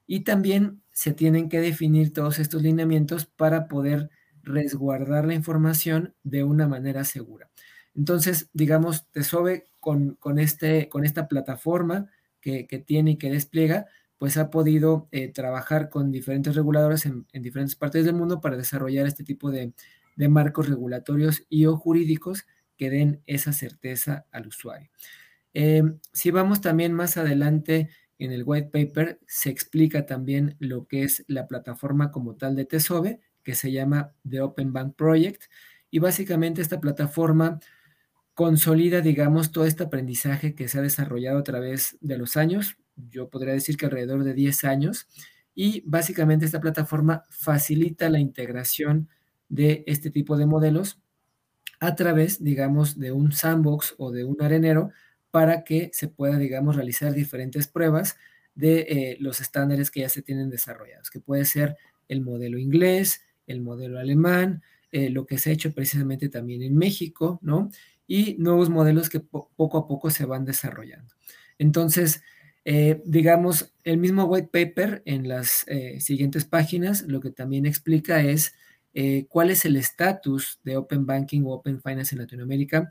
y 0.07 0.21
también 0.21 0.83
se 0.91 1.13
tienen 1.13 1.49
que 1.49 1.61
definir 1.61 2.13
todos 2.13 2.39
estos 2.39 2.63
lineamientos 2.63 3.27
para 3.27 3.69
poder 3.69 4.11
resguardar 4.43 5.25
la 5.25 5.35
información 5.35 6.15
de 6.23 6.45
una 6.45 6.69
manera 6.69 7.05
segura. 7.05 7.51
Entonces, 7.95 8.51
digamos, 8.53 9.07
Tesobe 9.11 9.65
con, 9.81 10.15
con, 10.17 10.39
este, 10.39 10.89
con 10.89 11.05
esta 11.05 11.29
plataforma 11.29 12.11
que, 12.41 12.85
tiene 12.85 13.13
y 13.13 13.17
que 13.17 13.31
despliega, 13.31 13.87
pues 14.19 14.37
ha 14.37 14.51
podido 14.51 15.09
eh, 15.13 15.29
trabajar 15.29 15.89
con 15.89 16.11
diferentes 16.11 16.55
reguladores 16.55 17.07
en, 17.07 17.27
diferentes 17.33 17.77
partes 17.77 18.05
del 18.05 18.15
mundo 18.15 18.41
para 18.41 18.57
desarrollar 18.57 19.07
este 19.07 19.25
tipo 19.25 19.51
de, 19.51 19.73
marcos 20.29 20.69
regulatorios 20.69 21.45
y 21.49 21.67
o 21.67 21.77
jurídicos 21.77 22.45
que 22.83 22.91
den 22.91 23.23
esa 23.27 23.53
certeza 23.53 24.27
al 24.33 24.49
usuario. 24.49 24.91
Em, 25.55 26.01
si 26.13 26.33
vamos 26.33 26.61
también 26.61 26.93
más 26.93 27.17
adelante 27.17 27.91
en 28.19 28.33
el 28.33 28.43
white 28.45 28.71
paper, 28.73 29.21
se 29.25 29.51
explica 29.51 30.05
también 30.05 30.57
lo 30.59 30.89
que 30.89 31.05
es 31.05 31.25
la 31.29 31.47
plataforma 31.47 32.11
como 32.11 32.35
tal 32.35 32.57
de 32.57 32.65
TESOBE, 32.65 33.21
que 33.45 33.55
se 33.55 33.71
llama 33.71 34.17
The 34.29 34.41
Open 34.41 34.73
Bank 34.73 34.97
Project. 34.97 35.45
Y 35.93 36.01
básicamente 36.01 36.61
esta 36.61 36.81
plataforma 36.81 37.61
consolida, 38.35 39.01
digamos, 39.01 39.53
todo 39.53 39.65
este 39.65 39.85
aprendizaje 39.85 40.57
que 40.57 40.67
se 40.67 40.81
ha 40.81 40.83
desarrollado 40.83 41.39
a 41.39 41.45
través 41.45 41.99
de 42.01 42.19
los 42.19 42.37
años. 42.37 42.79
Yo 42.97 43.31
podría 43.31 43.55
decir 43.55 43.77
que 43.77 43.87
alrededor 43.87 44.25
de 44.25 44.35
10 44.35 44.65
años. 44.65 45.07
y 45.55 45.83
básicamente 45.87 46.47
esta 46.47 46.61
plataforma 46.61 47.27
facilita 47.31 48.11
la 48.11 48.19
integración 48.19 49.09
de 49.49 49.85
este 49.87 50.11
tipo 50.11 50.37
de 50.37 50.47
modelos 50.47 51.02
a 51.83 51.97
través, 51.97 52.45
digamos, 52.45 52.97
de 52.97 53.11
un 53.11 53.33
sandbox 53.33 53.97
o 53.99 54.13
de 54.13 54.23
un 54.23 54.41
arenero 54.41 54.93
para 55.33 55.65
que 55.65 55.91
se 55.93 56.07
pueda, 56.07 56.39
digamos, 56.39 56.77
realizar 56.77 57.13
diferentes 57.13 57.67
pruebas 57.67 58.17
de 58.55 58.81
eh, 58.83 59.17
los 59.19 59.41
estándares 59.41 59.91
que 59.91 59.99
ya 60.03 60.09
se 60.09 60.23
tienen 60.23 60.49
desarrollados, 60.49 61.11
que 61.11 61.19
puede 61.19 61.45
ser 61.45 61.77
el 62.07 62.21
modelo 62.21 62.57
inglés, 62.57 63.23
el 63.49 63.63
modelo 63.63 63.99
alemán, 63.99 64.63
eh, 64.93 65.11
lo 65.11 65.27
que 65.27 65.39
se 65.39 65.51
ha 65.51 65.55
hecho 65.55 65.75
precisamente 65.75 66.29
también 66.29 66.63
en 66.63 66.77
México, 66.77 67.41
¿no? 67.43 67.69
Y 68.07 68.37
nuevos 68.39 68.71
modelos 68.71 69.11
que 69.11 69.19
poco 69.19 69.77
a 69.77 69.89
poco 69.89 70.09
se 70.11 70.25
van 70.25 70.45
desarrollando. 70.45 71.13
Entonces, 71.59 72.23
eh, 72.65 73.03
digamos, 73.05 73.75
el 73.83 73.99
mismo 73.99 74.27
white 74.27 74.51
paper 74.53 75.03
en 75.05 75.27
las 75.27 75.67
siguientes 75.99 76.45
páginas 76.45 77.03
lo 77.09 77.21
que 77.21 77.33
también 77.33 77.67
explica 77.67 78.23
es 78.23 78.55
cuál 79.29 79.51
es 79.51 79.65
el 79.65 79.77
estatus 79.77 80.61
de 80.65 80.77
Open 80.77 81.07
Banking 81.07 81.43
o 81.45 81.53
Open 81.53 81.81
Finance 81.81 82.15
en 82.15 82.21
Latinoamérica. 82.21 82.91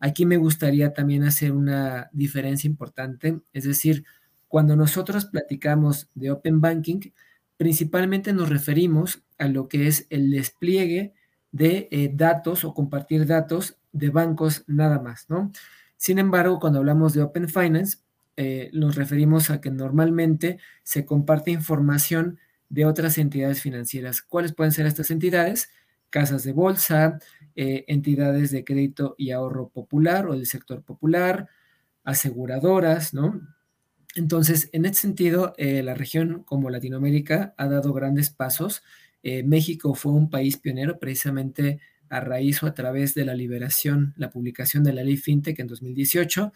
Aquí 0.00 0.26
me 0.26 0.36
gustaría 0.36 0.92
también 0.92 1.24
hacer 1.24 1.52
una 1.52 2.10
diferencia 2.12 2.68
importante, 2.68 3.40
es 3.52 3.64
decir, 3.64 4.04
cuando 4.48 4.76
nosotros 4.76 5.26
platicamos 5.26 6.08
de 6.14 6.30
Open 6.30 6.60
Banking, 6.60 7.00
principalmente 7.56 8.32
nos 8.32 8.48
referimos 8.48 9.22
a 9.38 9.48
lo 9.48 9.68
que 9.68 9.86
es 9.86 10.06
el 10.10 10.30
despliegue 10.30 11.14
de 11.52 11.88
eh, 11.90 12.10
datos 12.12 12.64
o 12.64 12.74
compartir 12.74 13.26
datos 13.26 13.78
de 13.92 14.10
bancos 14.10 14.64
nada 14.66 15.00
más, 15.00 15.26
¿no? 15.28 15.52
Sin 15.96 16.18
embargo, 16.18 16.60
cuando 16.60 16.78
hablamos 16.78 17.14
de 17.14 17.22
Open 17.22 17.48
Finance, 17.48 17.98
eh, 18.36 18.70
nos 18.74 18.96
referimos 18.96 19.50
a 19.50 19.60
que 19.60 19.70
normalmente 19.70 20.58
se 20.82 21.06
comparte 21.06 21.50
información 21.50 22.38
de 22.68 22.84
otras 22.84 23.18
entidades 23.18 23.60
financieras. 23.60 24.22
¿Cuáles 24.22 24.52
pueden 24.52 24.72
ser 24.72 24.86
estas 24.86 25.10
entidades? 25.10 25.70
Casas 26.10 26.44
de 26.44 26.52
bolsa, 26.52 27.18
eh, 27.54 27.84
entidades 27.88 28.50
de 28.50 28.64
crédito 28.64 29.14
y 29.18 29.30
ahorro 29.30 29.68
popular 29.68 30.26
o 30.28 30.34
del 30.34 30.46
sector 30.46 30.82
popular, 30.82 31.48
aseguradoras, 32.04 33.14
¿no? 33.14 33.40
Entonces, 34.14 34.70
en 34.72 34.86
este 34.86 35.00
sentido, 35.00 35.54
eh, 35.58 35.82
la 35.82 35.94
región 35.94 36.42
como 36.44 36.70
Latinoamérica 36.70 37.54
ha 37.58 37.68
dado 37.68 37.92
grandes 37.92 38.30
pasos. 38.30 38.82
Eh, 39.22 39.42
México 39.42 39.94
fue 39.94 40.12
un 40.12 40.30
país 40.30 40.56
pionero 40.56 40.98
precisamente 40.98 41.80
a 42.08 42.20
raíz 42.20 42.62
o 42.62 42.66
a 42.66 42.74
través 42.74 43.14
de 43.14 43.24
la 43.24 43.34
liberación, 43.34 44.14
la 44.16 44.30
publicación 44.30 44.84
de 44.84 44.92
la 44.92 45.02
ley 45.02 45.16
FinTech 45.16 45.58
en 45.58 45.66
2018 45.66 46.52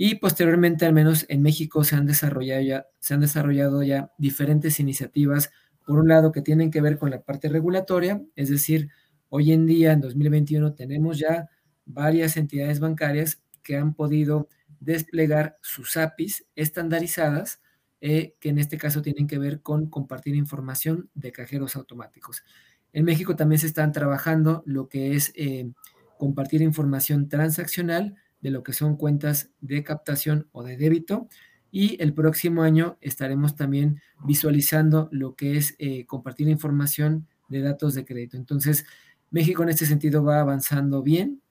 y 0.00 0.14
posteriormente, 0.14 0.86
al 0.86 0.92
menos 0.92 1.26
en 1.28 1.42
México, 1.42 1.82
se 1.82 1.96
han 1.96 2.06
desarrollado 2.06 2.62
ya, 2.62 2.86
se 3.00 3.14
han 3.14 3.20
desarrollado 3.20 3.82
ya 3.82 4.12
diferentes 4.16 4.78
iniciativas, 4.78 5.50
por 5.84 5.98
un 5.98 6.06
lado, 6.06 6.30
que 6.30 6.40
tienen 6.40 6.70
que 6.70 6.80
ver 6.80 6.98
con 6.98 7.10
la 7.10 7.22
parte 7.22 7.48
regulatoria, 7.48 8.22
es 8.36 8.48
decir, 8.48 8.90
hoy 9.28 9.50
en 9.50 9.66
día, 9.66 9.90
en 9.90 10.00
2021, 10.00 10.74
tenemos 10.74 11.18
ya 11.18 11.50
varias 11.84 12.36
entidades 12.36 12.78
bancarias 12.78 13.42
que 13.64 13.76
han 13.76 13.92
podido 13.92 14.48
desplegar 14.78 15.58
sus 15.62 15.96
APIs 15.96 16.46
estandarizadas, 16.54 17.60
eh, 18.00 18.36
que 18.38 18.50
en 18.50 18.58
este 18.58 18.78
caso 18.78 19.02
tienen 19.02 19.26
que 19.26 19.38
ver 19.38 19.62
con 19.62 19.90
compartir 19.90 20.36
información 20.36 21.10
de 21.14 21.32
cajeros 21.32 21.74
automáticos. 21.74 22.44
En 22.92 23.04
México 23.04 23.34
también 23.34 23.58
se 23.58 23.66
están 23.66 23.90
trabajando 23.90 24.62
lo 24.64 24.88
que 24.88 25.16
es 25.16 25.32
eh, 25.34 25.72
compartir 26.18 26.62
información 26.62 27.28
transaccional 27.28 28.14
de 28.40 28.50
lo 28.50 28.62
que 28.62 28.72
son 28.72 28.96
cuentas 28.96 29.50
de 29.60 29.82
captación 29.82 30.48
o 30.52 30.62
de 30.62 30.76
débito. 30.76 31.28
Y 31.70 32.02
el 32.02 32.14
próximo 32.14 32.62
año 32.62 32.96
estaremos 33.00 33.56
también 33.56 34.00
visualizando 34.24 35.08
lo 35.12 35.34
que 35.36 35.56
es 35.56 35.74
eh, 35.78 36.06
compartir 36.06 36.48
información 36.48 37.26
de 37.48 37.60
datos 37.60 37.94
de 37.94 38.04
crédito. 38.04 38.36
Entonces, 38.36 38.86
México 39.30 39.62
en 39.62 39.68
este 39.68 39.86
sentido 39.86 40.24
va 40.24 40.40
avanzando 40.40 41.02
bien. 41.02 41.42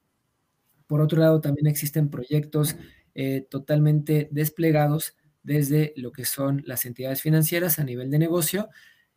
Por 0.88 1.02
otro 1.02 1.20
lado, 1.20 1.42
también 1.42 1.68
existen 1.68 2.10
proyectos 2.10 2.76
eh, 3.14 3.46
totalmente 3.50 4.30
desplegados 4.32 5.16
desde 5.44 5.94
lo 5.96 6.12
que 6.12 6.26
son 6.26 6.64
las 6.66 6.86
entidades 6.86 7.22
financieras 7.22 7.80
a 7.80 7.84
nivel 7.84 8.10
de 8.12 8.20
negocio 8.20 8.70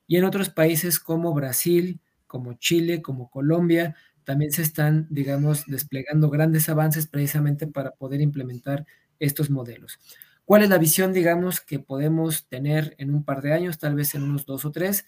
y 0.07 0.17
en 0.17 0.25
otros 0.25 0.51
países 0.51 0.99
como 0.99 1.33
Brasil, 1.35 2.01
como 2.27 2.55
Chile, 2.55 3.03
como 3.03 3.31
Colombia, 3.31 3.95
también 4.25 4.53
se 4.53 4.63
están, 4.63 5.07
digamos, 5.11 5.67
desplegando 5.67 6.31
grandes 6.31 6.69
avances 6.69 7.07
precisamente 7.07 7.67
para 7.67 7.93
poder 7.93 8.21
implementar 8.21 8.87
estos 9.19 9.51
modelos. 9.51 9.99
¿Cuál 10.45 10.63
es 10.63 10.69
la 10.69 10.79
visión, 10.79 11.13
digamos, 11.13 11.61
que 11.61 11.79
podemos 11.79 12.49
tener 12.49 12.95
en 12.99 13.15
un 13.15 13.25
par 13.25 13.43
de 13.43 13.53
años, 13.53 13.79
tal 13.79 13.95
vez 13.95 14.15
en 14.15 14.23
unos 14.23 14.47
dos 14.47 14.65
o 14.65 14.73
tres? 14.73 15.07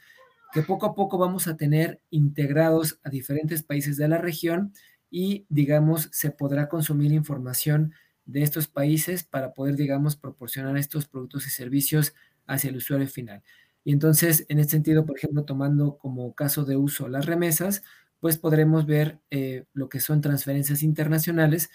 Que 0.53 0.63
poco 0.63 0.87
a 0.87 0.95
poco 0.95 1.19
vamos 1.19 1.49
a 1.49 1.57
tener 1.57 2.01
integrados 2.11 3.01
a 3.03 3.11
diferentes 3.11 3.63
países 3.63 3.97
de 3.97 4.07
la 4.07 4.19
región 4.19 4.73
y, 5.11 5.47
digamos, 5.49 6.09
se 6.13 6.31
podrá 6.31 6.69
consumir 6.69 7.13
información 7.13 7.93
de 8.25 8.43
estos 8.43 8.69
países 8.69 9.25
para 9.25 9.53
poder, 9.53 9.77
digamos, 9.77 10.17
proporcionar 10.17 10.77
estos 10.77 11.09
productos 11.09 11.47
y 11.47 11.51
servicios 11.51 12.15
hacia 12.47 12.71
el 12.71 12.77
usuario 12.77 13.09
final. 13.09 13.43
Y 13.85 13.93
entonces, 13.93 14.47
en 14.49 14.61
este 14.61 14.73
sentido, 14.73 15.05
por 15.05 15.17
ejemplo, 15.17 15.45
tomando 15.45 15.99
como 15.99 16.35
caso 16.35 16.65
de 16.65 16.77
uso 16.77 17.09
las 17.09 17.27
remesas, 17.27 17.83
pues 18.23 18.39
podremos 18.39 18.87
ver 18.87 19.19
eh, 19.33 19.65
lo 19.73 19.89
que 19.89 19.99
son 19.99 20.21
transferencias 20.21 20.85
internacionales 20.85 21.71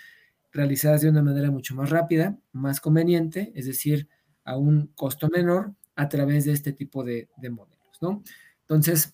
realizadas 0.54 1.01
de 1.01 1.10
una 1.10 1.22
manera 1.22 1.51
mucho 1.51 1.75
más 1.75 1.89
rápida, 1.89 2.39
más 2.54 2.80
conveniente, 2.80 3.51
es 3.54 3.66
decir, 3.66 4.08
a 4.46 4.56
un 4.56 4.88
costo 4.96 5.27
menor 5.27 5.74
a 5.98 6.08
través 6.08 6.46
de 6.46 6.54
este 6.54 6.72
tipo 6.72 7.04
de, 7.04 7.27
modelos, 7.51 7.98
¿no? 8.00 8.24
Entonces, 8.62 9.13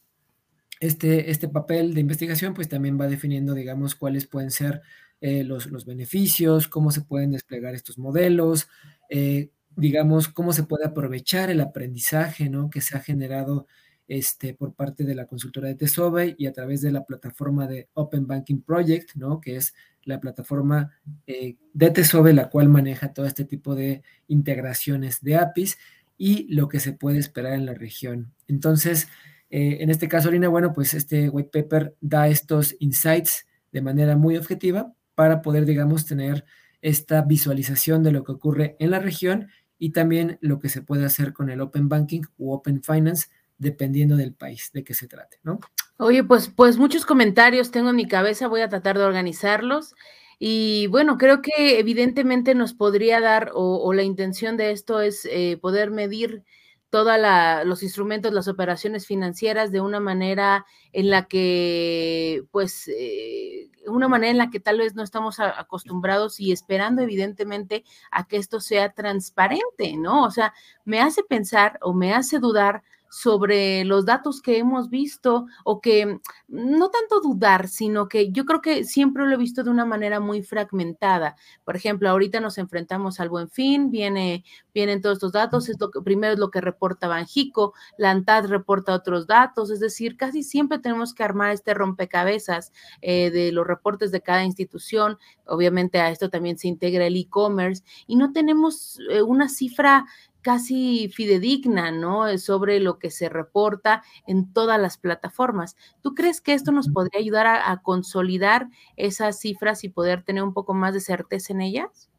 este, 0.79 1.31
este 1.31 1.47
papel 1.47 1.95
de 1.95 2.01
investigación, 2.01 2.53
pues 2.53 2.69
también 2.69 3.01
va 3.01 3.07
definiendo, 3.07 3.55
digamos, 3.55 3.95
cuáles 3.95 4.27
pueden 4.27 4.51
ser 4.51 4.83
eh, 5.19 5.43
los, 5.43 5.65
los, 5.71 5.85
beneficios, 5.87 6.67
cómo 6.67 6.91
se 6.91 7.01
pueden 7.01 7.31
desplegar 7.31 7.73
estos 7.73 7.97
modelos, 7.97 8.67
eh, 9.09 9.49
digamos, 9.75 10.27
cómo 10.27 10.53
se 10.53 10.65
puede 10.65 10.85
aprovechar 10.85 11.49
el 11.49 11.61
aprendizaje 11.61 12.47
¿no? 12.47 12.69
que 12.69 12.81
se 12.81 12.95
ha 12.95 12.99
generado 12.99 13.65
este, 14.07 14.53
por 14.53 14.73
parte 14.73 15.03
de 15.03 15.15
la 15.15 15.25
consultora 15.25 15.67
de 15.67 15.75
Tesobe 15.75 16.35
y 16.37 16.47
a 16.47 16.53
través 16.53 16.81
de 16.81 16.91
la 16.91 17.05
plataforma 17.05 17.67
de 17.67 17.89
Open 17.93 18.27
Banking 18.27 18.61
Project, 18.61 19.15
¿no? 19.15 19.39
que 19.39 19.55
es 19.55 19.73
la 20.03 20.19
plataforma 20.19 20.91
eh, 21.27 21.55
de 21.73 21.89
Tesobe, 21.91 22.33
la 22.33 22.49
cual 22.49 22.69
maneja 22.69 23.13
todo 23.13 23.25
este 23.25 23.45
tipo 23.45 23.75
de 23.75 24.03
integraciones 24.27 25.21
de 25.21 25.37
APIs 25.37 25.77
y 26.17 26.53
lo 26.53 26.67
que 26.67 26.79
se 26.79 26.93
puede 26.93 27.19
esperar 27.19 27.53
en 27.53 27.65
la 27.65 27.73
región. 27.73 28.33
Entonces, 28.47 29.07
en 29.55 29.91
este 29.91 30.07
caso, 30.07 30.31
Lina, 30.31 30.47
bueno, 30.47 30.73
pues 30.73 30.95
este 30.95 31.29
white 31.29 31.51
paper 31.53 31.95
da 32.01 32.27
estos 32.27 32.75
insights 32.79 33.45
de 33.71 33.81
manera 33.81 34.17
muy 34.17 34.35
objetiva 34.35 34.93
para 35.15 35.41
poder, 35.43 35.65
digamos, 35.65 36.05
tener 36.05 36.43
esta 36.81 37.21
visualización 37.21 38.03
de 38.03 38.11
lo 38.11 38.23
que 38.23 38.33
ocurre 38.33 38.75
en 38.79 38.91
la 38.91 38.99
región 38.99 39.49
y 39.79 39.91
también 39.91 40.37
lo 40.41 40.59
que 40.59 40.69
se 40.69 40.81
puede 40.81 41.05
hacer 41.05 41.33
con 41.33 41.49
el 41.49 41.61
Open 41.61 41.89
Banking 41.89 42.23
u 42.37 42.51
Open 42.51 42.83
Finance, 42.83 43.27
dependiendo 43.57 44.15
del 44.15 44.33
país 44.33 44.71
de 44.73 44.83
que 44.83 44.93
se 44.93 45.07
trate, 45.07 45.39
¿no? 45.43 45.59
Oye, 45.97 46.23
pues, 46.23 46.49
pues 46.49 46.77
muchos 46.77 47.05
comentarios 47.05 47.71
tengo 47.71 47.91
en 47.91 47.95
mi 47.95 48.07
cabeza, 48.07 48.47
voy 48.47 48.61
a 48.61 48.69
tratar 48.69 48.97
de 48.97 49.05
organizarlos. 49.05 49.95
Y 50.39 50.87
bueno, 50.87 51.17
creo 51.17 51.41
que 51.41 51.79
evidentemente 51.79 52.55
nos 52.55 52.73
podría 52.73 53.21
dar, 53.21 53.51
o, 53.53 53.93
la 53.93 54.03
intención 54.03 54.57
de 54.57 54.71
esto 54.71 54.99
es 54.99 55.25
eh, 55.31 55.57
poder 55.61 55.91
medir 55.91 56.43
todos 56.89 57.17
los 57.65 57.81
instrumentos, 57.81 58.33
las 58.33 58.47
operaciones 58.47 59.07
financieras 59.07 59.71
de 59.71 59.81
una 59.81 59.99
manera 59.99 60.65
en 60.91 61.09
la 61.09 61.25
que, 61.25 62.43
pues, 62.51 62.87
eh, 62.87 63.71
una 63.87 64.07
manera 64.07 64.31
en 64.31 64.37
la 64.37 64.49
que 64.51 64.59
tal 64.59 64.77
vez 64.77 64.93
no 64.93 65.01
estamos 65.01 65.39
acostumbrados 65.39 66.39
y 66.39 66.51
esperando 66.51 67.01
evidentemente 67.01 67.83
a 68.11 68.27
que 68.27 68.37
esto 68.37 68.59
sea 68.59 68.93
transparente, 68.93 69.95
¿no? 69.97 70.23
O 70.23 70.29
sea, 70.29 70.53
me 70.85 70.99
hace 71.01 71.23
pensar 71.23 71.79
o 71.81 71.93
me 71.93 72.13
hace 72.13 72.37
dudar 72.37 72.83
sobre 73.13 73.85
los 73.85 74.05
datos 74.05 74.41
que 74.41 74.57
hemos 74.57 74.89
visto 74.89 75.45
o 75.63 75.81
que 75.81 76.19
no 76.47 76.89
tanto 76.89 77.21
dudar, 77.21 77.67
sino 77.67 78.07
que 78.07 78.31
yo 78.31 78.43
creo 78.43 78.59
que 78.59 78.85
siempre 78.85 79.27
lo 79.27 79.35
he 79.35 79.37
visto 79.37 79.63
de 79.63 79.69
una 79.69 79.85
manera 79.85 80.19
muy 80.19 80.41
fragmentada. 80.41 81.35
Por 81.63 81.75
ejemplo, 81.75 82.09
ahorita 82.09 82.39
nos 82.39 82.57
enfrentamos 82.57 83.19
al 83.19 83.29
buen 83.29 83.51
fin, 83.51 83.91
viene, 83.91 84.43
vienen 84.73 84.99
todos 84.99 85.17
estos 85.17 85.31
datos, 85.31 85.69
es 85.69 85.79
lo 85.79 85.91
que 85.91 86.01
primero 86.01 86.33
es 86.33 86.39
lo 86.39 86.49
que 86.49 86.59
reporta 86.59 87.07
Banjico, 87.07 87.75
la 87.99 88.09
ANTAD 88.09 88.47
reporta 88.47 88.95
otros 88.95 89.27
datos, 89.27 89.69
es 89.69 89.79
decir, 89.79 90.17
casi 90.17 90.41
siempre 90.41 90.79
tenemos 90.79 91.13
que 91.13 91.21
armar 91.21 91.51
este 91.51 91.75
rompecabezas 91.75 92.71
eh, 93.03 93.29
de 93.29 93.51
los 93.51 93.67
reportes 93.67 94.11
de 94.11 94.21
cada 94.21 94.43
institución. 94.43 95.19
Obviamente 95.45 95.99
a 95.99 96.09
esto 96.09 96.31
también 96.31 96.57
se 96.57 96.67
integra 96.67 97.05
el 97.05 97.15
e-commerce 97.15 97.83
y 98.07 98.15
no 98.15 98.31
tenemos 98.31 98.97
eh, 99.11 99.21
una 99.21 99.49
cifra 99.49 100.05
casi 100.43 101.09
fidedigna, 101.09 101.91
¿no? 101.91 102.27
Eh, 102.27 102.37
sobre 102.37 102.79
lo 102.79 102.99
que 102.99 103.09
se 103.09 103.29
reporta 103.29 104.03
en 104.27 104.53
todas 104.53 104.79
las 104.79 104.97
plataformas. 104.97 105.75
¿Tú 106.01 106.13
crees 106.13 106.41
que 106.41 106.53
esto 106.53 106.71
nos 106.71 106.89
podría 106.89 107.19
ayudar 107.19 107.47
a, 107.47 107.81
consolidar 107.81 108.69
esas 108.95 109.39
cifras 109.39 109.83
y 109.83 109.89
poder 109.89 110.23
tener 110.23 110.43
un 110.43 110.53
poco 110.53 110.75
más 110.75 110.93
de 110.93 110.99
certeza 110.99 111.53
en 111.53 111.61
ellas? 111.61 112.11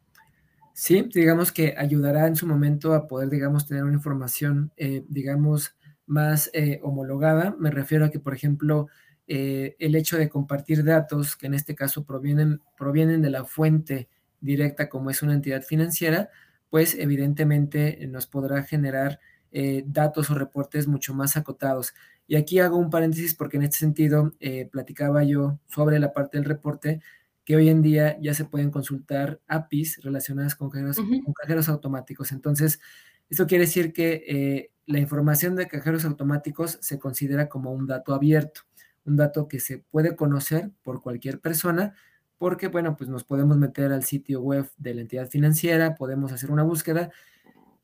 Sí, 0.73 1.07
digamos 1.13 1.53
que 1.53 1.73
ayudará 1.77 2.27
en 2.27 2.35
su 2.35 2.45
momento 2.45 2.93
a 2.93 3.07
poder, 3.07 3.29
digamos, 3.29 3.65
tener 3.65 3.85
una 3.85 3.93
información, 3.93 4.73
eh, 4.75 5.05
digamos, 5.07 5.77
más 6.05 6.49
eh, 6.53 6.81
homologada. 6.83 7.55
Me 7.57 7.71
refiero 7.71 8.05
a 8.05 8.09
que, 8.09 8.19
por 8.19 8.33
ejemplo, 8.33 8.87
eh, 9.27 9.75
el 9.79 9.95
hecho 9.95 10.17
de 10.17 10.29
compartir 10.29 10.83
datos, 10.83 11.35
que 11.35 11.47
en 11.47 11.55
este 11.55 11.75
caso 11.75 12.05
provienen, 12.05 12.61
provienen 12.77 13.21
de 13.21 13.31
la 13.31 13.45
fuente 13.45 14.07
directa 14.39 14.89
como 14.89 15.09
es 15.09 15.23
una 15.23 15.33
entidad 15.33 15.63
financiera, 15.63 16.29
pues 16.75 16.93
evidentemente 16.99 18.05
nos 18.07 18.27
podrá 18.27 18.63
generar 18.63 19.21
eh, 19.53 19.85
datos 19.87 20.29
o 20.29 20.35
reportes 20.35 20.89
mucho 20.89 21.13
más 21.13 21.37
acotados. 21.37 21.93
Y 22.27 22.35
aquí 22.35 22.59
hago 22.59 22.75
un 22.75 22.89
paréntesis 22.89 23.33
porque 23.33 23.55
en 23.55 23.63
este 23.63 23.77
sentido 23.77 24.33
platicaba 24.73 25.23
yo 25.23 25.57
sobre 25.69 25.99
la 25.99 26.11
parte 26.11 26.37
del 26.37 26.43
reporte 26.43 26.99
que 27.45 27.55
hoy 27.55 27.69
en 27.69 27.81
día 27.81 28.19
ya 28.19 28.33
se 28.33 28.43
pueden 28.43 28.71
consultar 28.71 29.39
APIs 29.47 30.03
relacionadas 30.03 30.55
con 30.55 30.69
cajeros, 30.69 30.97
con 30.97 31.33
cajeros 31.33 31.69
automáticos. 31.69 32.33
Entonces, 32.33 32.81
esto 33.29 33.47
quiere 33.47 33.63
decir 33.63 33.93
que 33.93 34.69
la 34.85 34.99
información 34.99 35.55
de 35.55 35.69
cajeros 35.69 36.03
automáticos 36.03 36.77
se 36.81 36.99
considera 36.99 37.47
como 37.47 37.71
un 37.71 37.87
dato 37.87 38.13
abierto, 38.13 38.63
un 39.05 39.15
dato 39.15 39.47
que 39.47 39.61
se 39.61 39.77
puede 39.77 40.17
conocer 40.17 40.71
por 40.83 41.01
cualquier 41.01 41.39
persona, 41.39 41.95
porque, 42.37 42.67
bueno, 42.67 42.95
pues 42.97 43.09
nos 43.09 43.23
podemos 43.23 43.57
meter 43.57 43.91
al 43.91 44.03
sitio 44.03 44.41
web 44.41 44.69
de 44.77 44.93
la 44.93 45.01
entidad 45.01 45.29
financiera, 45.29 45.95
podemos 45.95 46.31
hacer 46.31 46.51
una 46.51 46.63
búsqueda 46.63 47.11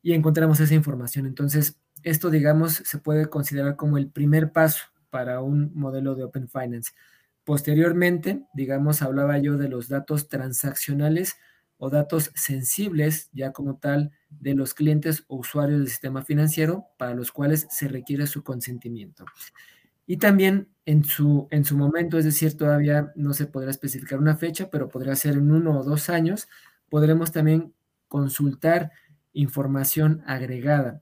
y 0.02 0.14
encontramos 0.14 0.60
esa 0.60 0.74
información. 0.74 1.26
Entonces, 1.26 1.78
esto, 2.04 2.30
digamos, 2.30 2.74
se 2.74 2.98
puede 2.98 3.28
considerar 3.28 3.76
como 3.76 3.98
el 3.98 4.10
primer 4.10 4.52
paso 4.52 4.86
para 5.10 5.42
un 5.42 5.72
modelo 5.76 6.16
de 6.16 6.24
Open 6.24 6.50
Finance. 6.50 6.92
Posteriormente, 7.44 8.44
digamos, 8.54 9.02
hablaba 9.02 9.38
yo 9.38 9.58
de 9.58 9.70
los 9.70 9.88
datos 9.88 10.28
transaccionales 10.28 11.36
o 11.78 11.90
datos 11.90 12.32
sensibles, 12.36 13.30
ya 13.34 13.52
como 13.52 13.78
tal, 13.78 14.12
de 14.30 14.54
los 14.54 14.74
clientes 14.74 15.24
o 15.28 15.38
usuarios 15.38 15.80
del 15.80 15.90
sistema 15.90 16.24
financiero 16.24 16.86
para 16.98 17.16
los 17.16 17.32
cuales 17.32 17.68
se 17.72 17.88
requiere 17.88 18.28
su 18.28 18.44
consentimiento. 18.44 19.26
Y 20.12 20.18
también 20.18 20.68
en 20.86 21.06
su, 21.06 21.48
en 21.52 21.64
su 21.64 21.78
momento, 21.78 22.18
es 22.18 22.26
decir, 22.26 22.58
todavía 22.58 23.14
no 23.16 23.34
se 23.34 23.46
podrá 23.46 23.72
especificar 23.72 24.20
una 24.20 24.36
fecha, 24.36 24.70
pero 24.70 24.90
podría 24.90 25.16
ser 25.16 25.36
en 25.36 25.50
uno 25.50 25.80
o 25.80 25.86
dos 25.86 26.10
años, 26.10 26.50
podremos 26.90 27.32
también 27.32 27.74
consultar 28.10 28.92
información 29.32 30.22
agregada. 30.26 31.02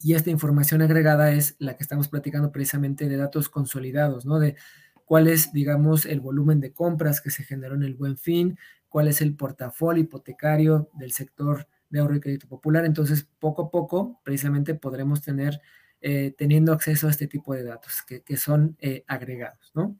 Y 0.00 0.14
esta 0.14 0.30
información 0.30 0.80
agregada 0.80 1.30
es 1.32 1.56
la 1.58 1.76
que 1.76 1.82
estamos 1.82 2.08
platicando 2.08 2.52
precisamente 2.52 3.06
de 3.06 3.18
datos 3.18 3.50
consolidados, 3.50 4.24
¿no? 4.24 4.38
De 4.38 4.56
cuál 5.04 5.28
es, 5.28 5.52
digamos, 5.52 6.06
el 6.06 6.20
volumen 6.20 6.58
de 6.58 6.72
compras 6.72 7.20
que 7.20 7.28
se 7.28 7.44
generó 7.44 7.74
en 7.74 7.82
el 7.82 7.96
buen 7.96 8.16
fin, 8.16 8.58
cuál 8.88 9.08
es 9.08 9.20
el 9.20 9.36
portafolio 9.36 10.04
hipotecario 10.04 10.88
del 10.94 11.12
sector 11.12 11.68
de 11.90 12.00
ahorro 12.00 12.16
y 12.16 12.20
crédito 12.20 12.48
popular. 12.48 12.86
Entonces, 12.86 13.28
poco 13.38 13.64
a 13.64 13.70
poco, 13.70 14.22
precisamente 14.24 14.74
podremos 14.74 15.20
tener, 15.20 15.60
eh, 16.02 16.34
teniendo 16.36 16.72
acceso 16.72 17.06
a 17.06 17.10
este 17.10 17.28
tipo 17.28 17.54
de 17.54 17.62
datos 17.62 18.02
que, 18.02 18.36
son 18.36 18.76
eh, 18.80 19.04
agregados, 19.06 19.70
¿no? 19.74 19.96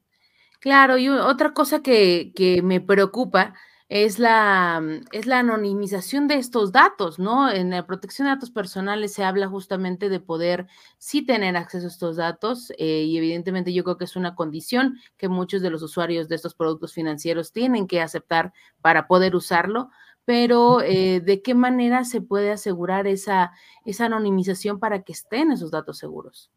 Claro, 0.58 0.98
y 0.98 1.08
otra 1.08 1.54
cosa 1.54 1.80
que, 1.80 2.60
me 2.64 2.80
preocupa 2.80 3.54
es 3.88 4.18
la, 4.18 4.82
es 5.12 5.26
la 5.26 5.40
anonimización 5.40 6.26
de 6.26 6.36
estos 6.36 6.72
datos, 6.72 7.18
¿no? 7.18 7.50
En 7.50 7.70
la 7.70 7.86
protección 7.86 8.26
de 8.26 8.34
datos 8.34 8.50
personales 8.50 9.12
se 9.12 9.22
habla 9.22 9.48
justamente 9.48 10.08
de 10.08 10.18
poder 10.18 10.66
sí 10.98 11.26
tener 11.26 11.56
acceso 11.56 11.86
a 11.86 11.90
estos 11.90 12.16
datos 12.16 12.72
eh, 12.78 13.02
y 13.02 13.16
evidentemente 13.18 13.72
yo 13.72 13.84
creo 13.84 13.98
que 13.98 14.04
es 14.04 14.16
una 14.16 14.34
condición 14.34 14.98
que 15.16 15.28
muchos 15.28 15.62
de 15.62 15.70
los 15.70 15.82
usuarios 15.82 16.28
de 16.28 16.36
estos 16.36 16.54
productos 16.54 16.94
financieros 16.94 17.52
tienen 17.52 17.86
que 17.86 18.00
aceptar 18.00 18.52
para 18.80 19.06
poder 19.06 19.36
usarlo, 19.36 19.90
pero 20.24 20.80
eh, 20.82 21.20
¿de 21.20 21.42
qué 21.42 21.54
manera 21.54 22.04
se 22.04 22.20
puede 22.20 22.52
asegurar 22.52 23.06
esa, 23.06 23.52
esa 23.84 24.06
anonimización 24.06 24.78
para 24.78 25.02
que 25.02 25.12
estén 25.12 25.52
esos 25.52 25.70
datos 25.70 25.98
seguros? 25.98 26.50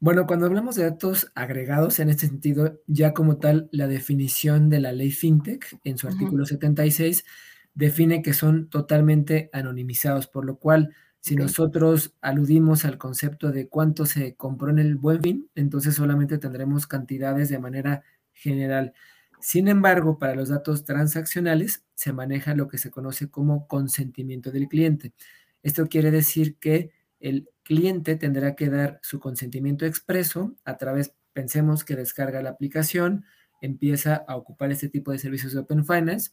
Bueno, 0.00 0.28
cuando 0.28 0.46
hablamos 0.46 0.76
de 0.76 0.84
datos 0.84 1.32
agregados, 1.34 1.98
en 1.98 2.08
este 2.08 2.28
sentido, 2.28 2.80
ya 2.86 3.12
como 3.12 3.38
tal, 3.38 3.68
la 3.72 3.88
definición 3.88 4.70
de 4.70 4.80
la 4.80 4.92
ley 4.92 5.10
FinTech 5.10 5.80
en 5.82 5.98
su 5.98 6.06
artículo 6.06 6.46
76 6.46 7.24
define 7.74 8.22
que 8.22 8.32
son 8.32 8.68
totalmente 8.70 9.50
anonimizados, 9.52 10.28
por 10.28 10.44
lo 10.44 10.58
cual, 10.58 10.94
si 11.18 11.34
nosotros 11.34 12.14
aludimos 12.20 12.84
al 12.84 12.96
concepto 12.96 13.50
de 13.50 13.68
cuánto 13.68 14.06
se 14.06 14.36
compró 14.36 14.70
en 14.70 14.78
el 14.78 14.94
buen 14.94 15.20
fin, 15.20 15.50
entonces 15.56 15.96
solamente 15.96 16.38
tendremos 16.38 16.86
cantidades 16.86 17.48
de 17.48 17.58
manera 17.58 18.04
general. 18.32 18.94
Sin 19.40 19.68
embargo, 19.68 20.18
para 20.18 20.34
los 20.34 20.48
datos 20.48 20.84
transaccionales 20.84 21.84
se 21.94 22.12
maneja 22.12 22.54
lo 22.54 22.68
que 22.68 22.78
se 22.78 22.90
conoce 22.90 23.30
como 23.30 23.66
consentimiento 23.68 24.50
del 24.50 24.68
cliente. 24.68 25.12
Esto 25.62 25.86
quiere 25.86 26.10
decir 26.10 26.56
que 26.56 26.90
el 27.20 27.48
cliente 27.62 28.16
tendrá 28.16 28.54
que 28.54 28.68
dar 28.68 29.00
su 29.02 29.20
consentimiento 29.20 29.86
expreso 29.86 30.56
a 30.64 30.76
través, 30.76 31.14
pensemos 31.32 31.84
que 31.84 31.96
descarga 31.96 32.42
la 32.42 32.50
aplicación, 32.50 33.24
empieza 33.60 34.24
a 34.26 34.36
ocupar 34.36 34.70
este 34.70 34.88
tipo 34.88 35.12
de 35.12 35.18
servicios 35.18 35.52
de 35.52 35.60
Open 35.60 35.84
Finance, 35.84 36.30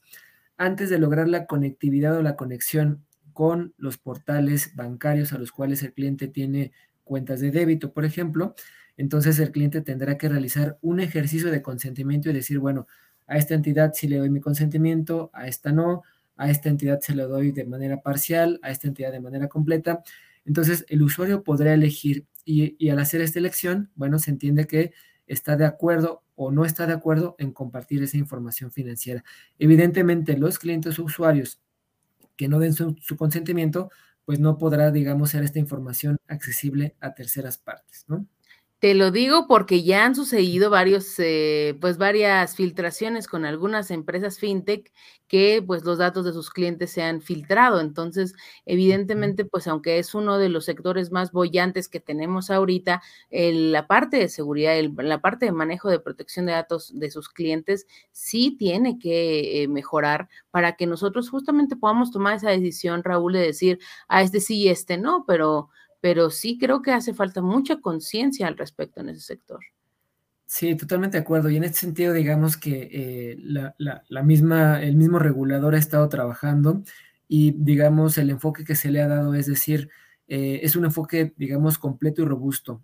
antes 0.58 0.90
de 0.90 1.00
lograr 1.00 1.28
la 1.28 1.46
conectividad 1.46 2.16
o 2.18 2.22
la 2.22 2.36
conexión 2.36 3.06
con 3.34 3.74
los 3.78 3.98
portales 3.98 4.76
bancarios 4.76 5.34
a 5.34 5.38
los 5.38 5.52
cuales 5.52 5.84
el 5.84 5.94
cliente 5.94 6.28
tiene 6.28 6.72
cuentas 7.04 7.40
de 7.40 7.52
débito, 7.52 7.94
por 7.94 8.06
ejemplo, 8.06 8.56
entonces 8.98 9.40
el 9.40 9.52
cliente 9.52 9.82
tendrá 9.82 10.18
que 10.18 10.30
realizar 10.30 10.78
un 10.82 11.00
ejercicio 11.00 11.52
de 11.52 11.62
consentimiento 11.62 12.30
y 12.30 12.34
decir, 12.34 12.60
bueno, 12.60 12.88
a 13.28 13.38
esta 13.38 13.56
entidad 13.56 13.92
sí 13.94 14.08
le 14.08 14.18
doy 14.18 14.30
mi 14.30 14.40
consentimiento, 14.40 15.32
a 15.34 15.48
esta 15.48 15.72
no, 15.72 16.04
a 16.38 16.50
esta 16.50 16.70
entidad 16.70 17.00
se 17.02 17.16
lo 17.16 17.28
doy 17.28 17.52
de 17.52 17.66
manera 17.66 18.02
parcial, 18.02 18.60
a 18.62 18.72
esta 18.72 18.88
entidad 18.88 19.12
de 19.12 19.20
manera 19.20 19.48
completa. 19.48 20.04
Entonces, 20.46 20.86
el 20.90 21.02
usuario 21.02 21.44
podrá 21.44 21.74
elegir 21.74 22.26
y, 22.46 22.90
al 22.90 23.00
hacer 23.00 23.22
esta 23.22 23.40
elección, 23.40 23.90
bueno, 23.96 24.20
se 24.20 24.32
entiende 24.32 24.68
que 24.68 24.94
está 25.28 25.58
de 25.58 25.66
acuerdo 25.66 26.24
o 26.36 26.52
no 26.52 26.66
está 26.66 26.86
de 26.86 26.94
acuerdo 26.94 27.36
en 27.40 27.52
compartir 27.52 28.04
esa 28.04 28.18
información 28.18 28.72
financiera. 28.72 29.24
Evidentemente, 29.58 30.38
los 30.38 30.60
clientes 30.60 31.00
usuarios 31.00 31.60
que 32.36 32.48
no 32.48 32.60
den 32.60 32.74
su, 32.74 32.96
su 33.02 33.16
consentimiento, 33.18 33.90
pues 34.26 34.40
no 34.40 34.58
podrá, 34.58 34.92
digamos, 34.92 35.32
ser 35.32 35.44
esta 35.44 35.60
información 35.60 36.18
accesible 36.28 36.96
a 37.00 37.14
terceras 37.14 37.58
partes, 37.58 38.06
¿no? 38.08 38.28
Te 38.86 38.94
lo 38.94 39.10
digo 39.10 39.48
porque 39.48 39.82
ya 39.82 40.06
han 40.06 40.14
sucedido 40.14 40.70
varios, 40.70 41.16
eh, 41.18 41.76
pues 41.82 41.98
varias 41.98 42.56
filtraciones 42.56 43.28
con 43.28 43.44
algunas 43.44 43.90
empresas 43.90 44.38
fintech 44.38 44.94
que 45.28 45.64
pues 45.66 45.84
los 45.84 45.98
datos 45.98 46.24
de 46.24 46.34
sus 46.34 46.52
clientes 46.52 46.92
se 46.92 47.02
han 47.02 47.20
filtrado. 47.22 47.80
Entonces, 47.80 48.36
evidentemente, 48.64 49.44
pues 49.44 49.66
aunque 49.66 49.98
es 49.98 50.14
uno 50.14 50.38
de 50.38 50.50
los 50.50 50.66
sectores 50.66 51.12
más 51.12 51.32
bollantes 51.32 51.90
que 51.90 52.00
tenemos 52.00 52.52
ahorita, 52.52 53.02
la 53.32 53.88
parte 53.88 54.18
de 54.18 54.30
seguridad, 54.30 54.76
la 54.98 55.20
parte 55.20 55.48
de 55.48 55.52
manejo 55.52 55.90
de 55.90 56.00
protección 56.00 56.46
de 56.46 56.52
datos 56.52 56.92
de 56.94 57.10
sus 57.10 57.28
clientes 57.30 57.88
sí 58.12 58.56
tiene 58.56 59.00
que 59.00 59.64
eh, 59.64 59.68
mejorar 59.68 60.30
para 60.52 60.76
que 60.76 60.86
nosotros 60.86 61.32
justamente 61.32 61.76
podamos 61.76 62.12
tomar 62.12 62.36
esa 62.36 62.52
decisión, 62.52 63.04
Raúl, 63.04 63.34
de 63.34 63.40
decir, 63.40 63.80
a 64.08 64.18
ah, 64.18 64.22
este 64.22 64.40
sí 64.40 64.58
y 64.58 64.70
este 64.70 65.00
no, 65.00 65.26
pero 65.26 65.70
pero 66.06 66.30
sí 66.30 66.60
creo 66.60 66.84
que 66.84 66.92
hace 66.92 67.16
falta 67.16 67.42
mucha 67.42 67.78
conciencia 67.78 68.46
al 68.46 68.60
respecto 68.60 69.02
en 69.02 69.10
ese 69.10 69.22
sector. 69.22 69.60
Sí, 70.46 70.76
totalmente 70.76 71.18
de 71.18 71.24
acuerdo. 71.24 71.50
Y 71.50 71.58
en 71.58 71.64
este 71.64 71.80
sentido, 71.80 72.14
digamos 72.14 72.58
que 72.58 72.90
eh, 72.92 73.38
la, 73.40 74.22
misma, 74.22 74.84
el 74.84 74.98
mismo 74.98 75.18
regulador 75.18 75.74
ha 75.74 75.80
estado 75.80 76.08
trabajando 76.08 76.84
y, 77.28 77.54
digamos, 77.58 78.20
el 78.20 78.30
enfoque 78.30 78.64
que 78.64 78.76
se 78.76 78.92
le 78.92 79.02
ha 79.02 79.08
dado 79.08 79.34
es 79.34 79.48
decir, 79.48 79.90
eh, 80.28 80.60
es 80.62 80.76
un 80.76 80.86
enfoque, 80.86 81.34
digamos, 81.38 81.80
completo 81.80 82.22
y 82.22 82.26
robusto. 82.26 82.84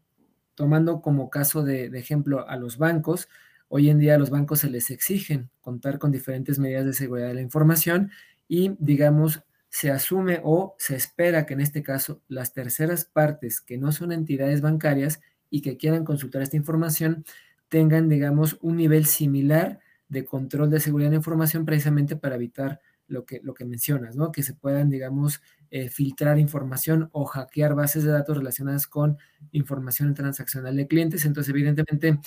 Tomando 0.55 1.03
como 1.03 1.29
caso 1.29 1.61
de, 1.61 1.91
de, 1.91 1.99
ejemplo 1.99 2.49
a 2.49 2.55
los 2.55 2.79
bancos, 2.79 3.29
hoy 3.67 3.91
en 3.91 3.99
día 3.99 4.15
a 4.15 4.17
los 4.17 4.31
bancos 4.31 4.61
se 4.61 4.69
les 4.71 4.89
exigen 4.89 5.51
contar 5.59 5.99
con 5.99 6.11
diferentes 6.11 6.57
medidas 6.57 6.87
de 6.87 6.93
seguridad 6.93 7.27
de 7.27 7.35
la 7.35 7.41
información 7.41 8.09
y, 8.47 8.75
digamos, 8.79 9.43
se 9.71 9.89
asume 9.89 10.41
o 10.43 10.75
se 10.77 10.97
espera 10.97 11.45
que 11.45 11.53
en 11.53 11.61
este 11.61 11.81
caso 11.81 12.21
las 12.27 12.53
terceras 12.53 13.05
partes 13.05 13.61
que 13.61 13.77
no 13.77 13.93
son 13.93 14.11
entidades 14.11 14.59
bancarias 14.59 15.21
y 15.49 15.61
que 15.61 15.77
quieran 15.77 16.03
consultar 16.03 16.41
esta 16.41 16.57
información 16.57 17.23
tengan, 17.69 18.09
digamos, 18.09 18.57
un 18.61 18.75
nivel 18.75 19.05
similar 19.05 19.79
de 20.09 20.25
control 20.25 20.69
de 20.69 20.81
seguridad 20.81 21.09
de 21.09 21.15
información 21.15 21.65
precisamente 21.65 22.17
para 22.17 22.35
evitar 22.35 22.81
lo 23.07 23.25
que, 23.25 23.39
lo 23.43 23.53
que 23.53 23.63
mencionas, 23.63 24.17
¿no? 24.17 24.31
Que 24.33 24.43
se 24.43 24.53
puedan, 24.53 24.89
digamos, 24.89 25.41
eh, 25.69 25.89
filtrar 25.89 26.37
información 26.37 27.09
o 27.13 27.23
hackear 27.23 27.73
bases 27.73 28.03
de 28.03 28.11
datos 28.11 28.37
relacionadas 28.37 28.87
con 28.87 29.17
información 29.53 30.13
transaccional 30.13 30.75
de 30.75 30.87
clientes. 30.87 31.23
Entonces, 31.23 31.49
evidentemente, 31.49 32.19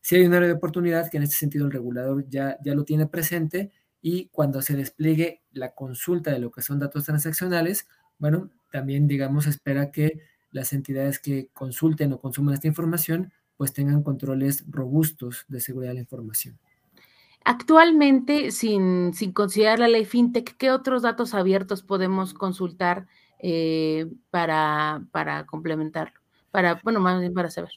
si 0.00 0.16
hay 0.16 0.24
un 0.24 0.34
área 0.34 0.46
de 0.46 0.54
oportunidad 0.54 1.10
que 1.10 1.16
en 1.16 1.24
este 1.24 1.34
sentido 1.34 1.66
el 1.66 1.72
regulador 1.72 2.28
ya, 2.28 2.58
ya 2.64 2.74
lo 2.74 2.84
tiene 2.84 3.08
presente 3.08 3.72
y 4.02 4.26
cuando 4.26 4.60
se 4.60 4.76
despliegue 4.76 5.42
la 5.52 5.74
consulta 5.74 6.32
de 6.32 6.40
lo 6.40 6.50
que 6.50 6.60
son 6.60 6.80
datos 6.80 7.04
transaccionales, 7.04 7.86
bueno, 8.18 8.50
también 8.72 9.06
digamos 9.06 9.46
espera 9.46 9.92
que 9.92 10.20
las 10.50 10.72
entidades 10.72 11.20
que 11.20 11.48
consulten 11.52 12.12
o 12.12 12.20
consuman 12.20 12.54
esta 12.54 12.66
información 12.66 13.32
pues 13.56 13.72
tengan 13.72 14.02
controles 14.02 14.64
robustos 14.68 15.44
de 15.46 15.60
seguridad 15.60 15.92
de 15.92 15.94
la 15.94 16.00
información. 16.00 16.58
Actualmente, 17.44 18.50
sin, 18.50 19.14
sin 19.14 19.32
considerar 19.32 19.78
la 19.78 19.88
ley 19.88 20.04
FinTech, 20.04 20.56
¿qué 20.56 20.70
otros 20.70 21.02
datos 21.02 21.34
abiertos 21.34 21.82
podemos 21.82 22.34
consultar 22.34 23.06
eh, 23.38 24.08
para, 24.30 25.04
para 25.12 25.46
complementarlo? 25.46 26.18
Para, 26.50 26.80
bueno, 26.82 27.00
más 27.00 27.20
bien 27.20 27.34
para 27.34 27.50
saber. 27.50 27.70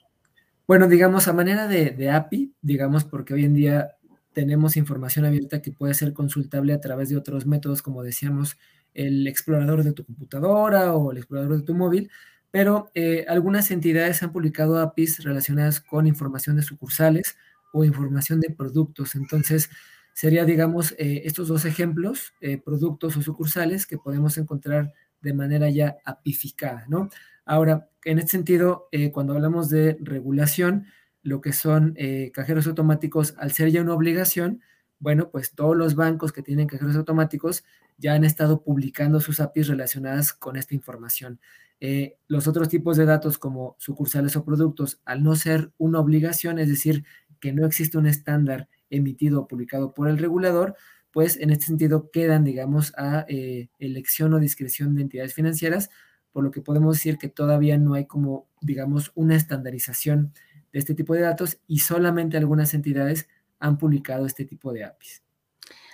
Bueno, 0.67 0.87
digamos, 0.87 1.27
a 1.27 1.33
manera 1.33 1.67
de, 1.67 1.91
de 1.91 2.09
API, 2.09 2.53
digamos, 2.61 3.03
porque 3.05 3.33
hoy 3.33 3.45
en 3.45 3.53
día 3.53 3.94
tenemos 4.35 4.75
información 4.75 5.23
abierta 5.23 5.61
que 5.61 5.71
puede 5.71 5.93
ser 5.93 6.13
consultable 6.13 6.73
a 6.73 6.81
través 6.81 7.07
de 7.09 7.15
otros 7.15 7.47
métodos, 7.47 7.81
como 7.81 8.03
decíamos, 8.03 8.57
el 8.93 9.25
explorador 9.27 9.83
de 9.83 9.93
tu 9.93 10.05
computadora 10.05 10.93
o 10.93 11.11
el 11.11 11.17
explorador 11.17 11.57
de 11.57 11.63
tu 11.63 11.73
móvil, 11.73 12.11
pero 12.51 12.91
eh, 12.93 13.25
algunas 13.29 13.71
entidades 13.71 14.21
han 14.23 14.33
publicado 14.33 14.77
APIs 14.79 15.23
relacionadas 15.23 15.79
con 15.79 16.05
información 16.05 16.57
de 16.57 16.63
sucursales 16.63 17.37
o 17.71 17.85
información 17.85 18.41
de 18.41 18.49
productos. 18.49 19.15
Entonces, 19.15 19.69
sería, 20.13 20.43
digamos, 20.43 20.91
eh, 20.97 21.21
estos 21.23 21.47
dos 21.47 21.63
ejemplos, 21.63 22.33
eh, 22.41 22.57
productos 22.57 23.15
o 23.15 23.21
sucursales, 23.21 23.87
que 23.87 23.97
podemos 23.97 24.37
encontrar 24.37 24.93
de 25.21 25.33
manera 25.33 25.69
ya 25.69 25.97
apificada, 26.03 26.85
¿no? 26.89 27.09
Ahora, 27.45 27.89
en 28.03 28.19
este 28.19 28.31
sentido, 28.31 28.89
cuando 29.13 29.33
hablamos 29.33 29.69
de 29.69 29.97
regulación, 30.01 30.87
lo 31.25 31.41
que 31.41 31.51
son 31.53 31.97
cajeros 32.33 32.67
automáticos, 32.67 33.33
al 33.37 33.51
ser 33.51 33.71
ya 33.71 33.81
una 33.81 33.93
obligación, 33.95 34.61
bueno, 34.99 35.29
pues 35.29 35.53
todos 35.53 35.75
los 35.75 35.95
bancos 35.95 36.31
que 36.31 36.41
tienen 36.41 36.67
cajeros 36.67 36.95
automáticos 36.95 37.63
ya 37.97 38.13
han 38.13 38.23
estado 38.23 38.63
publicando 38.63 39.19
sus 39.19 39.39
APIs 39.39 39.67
relacionadas 39.67 40.33
con 40.33 40.55
esta 40.55 40.75
información. 40.75 41.39
Eh, 41.79 42.17
los 42.27 42.47
otros 42.47 42.69
tipos 42.69 42.97
de 42.97 43.05
datos 43.05 43.37
como 43.37 43.75
sucursales 43.79 44.35
o 44.35 44.45
productos, 44.45 45.01
al 45.05 45.23
no 45.23 45.35
ser 45.35 45.71
una 45.77 45.99
obligación, 45.99 46.59
es 46.59 46.69
decir, 46.69 47.03
que 47.39 47.51
no 47.53 47.65
existe 47.65 47.97
un 47.97 48.07
estándar 48.07 48.69
emitido 48.89 49.41
o 49.41 49.47
publicado 49.47 49.93
por 49.93 50.07
el 50.07 50.17
regulador, 50.17 50.75
pues 51.11 51.37
en 51.37 51.49
este 51.49 51.65
sentido 51.65 52.09
quedan, 52.11 52.43
digamos, 52.43 52.93
a 52.97 53.25
eh, 53.27 53.69
elección 53.79 54.33
o 54.33 54.39
discreción 54.39 54.95
de 54.95 55.03
entidades 55.03 55.33
financieras, 55.33 55.89
por 56.31 56.43
lo 56.43 56.51
que 56.51 56.61
podemos 56.61 56.95
decir 56.97 57.17
que 57.17 57.29
todavía 57.29 57.77
no 57.77 57.93
hay 57.93 58.05
como, 58.05 58.47
digamos, 58.61 59.11
una 59.15 59.35
estandarización 59.35 60.33
de 60.75 60.79
este 60.79 60.93
tipo 60.93 61.13
de 61.13 61.21
datos 61.21 61.57
y 61.67 61.79
solamente 61.79 62.35
algunas 62.35 62.73
entidades 62.73 63.29
han 63.59 63.77
publicado 63.77 64.25
este 64.25 64.43
tipo 64.43 64.73
de 64.73 64.83
APIs. 64.83 65.23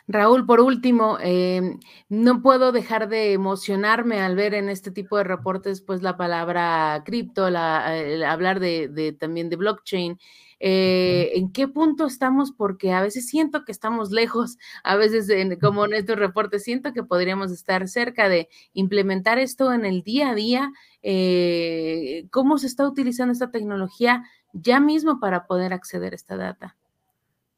Raúl, 0.07 0.47
por 0.47 0.59
último, 0.59 1.19
em, 1.21 1.79
no 2.09 2.41
puedo 2.41 2.71
dejar 2.71 3.07
de 3.07 3.33
emocionarme 3.33 4.21
al 4.21 4.35
ver 4.35 4.55
en 4.55 4.69
este 4.69 4.89
tipo 4.89 5.17
de 5.17 5.23
reportes, 5.23 5.81
pues 5.81 6.01
la 6.01 6.17
palabra 6.17 7.03
cripto, 7.05 7.45
hablar 7.45 8.59
de, 8.59 9.15
también 9.19 9.49
de 9.49 9.55
blockchain. 9.55 10.17
Eh, 10.59 11.31
¿En 11.35 11.51
qué 11.51 11.67
punto 11.67 12.07
estamos? 12.07 12.51
Porque 12.51 12.91
a 12.91 13.03
veces 13.03 13.27
siento 13.27 13.63
que 13.65 13.71
estamos 13.71 14.09
lejos, 14.09 14.57
a 14.83 14.95
veces 14.95 15.27
como 15.61 15.85
en 15.85 15.93
estos 15.93 16.17
reportes 16.17 16.63
siento 16.63 16.91
que 16.91 17.03
podríamos 17.03 17.51
estar 17.51 17.87
cerca 17.87 18.29
de 18.29 18.49
implementar 18.73 19.37
esto 19.37 19.73
en 19.73 19.85
el 19.85 20.01
día 20.01 20.31
a 20.31 20.35
día. 20.35 20.71
Eh, 21.03 22.25
¿Cómo 22.31 22.57
se 22.57 22.67
está 22.67 22.87
utilizando 22.87 23.31
esta 23.31 23.51
tecnología 23.51 24.23
ya 24.53 24.79
mismo 24.79 25.19
para 25.19 25.45
poder 25.47 25.73
acceder 25.73 26.13
a 26.13 26.15
esta 26.15 26.37
data? 26.37 26.75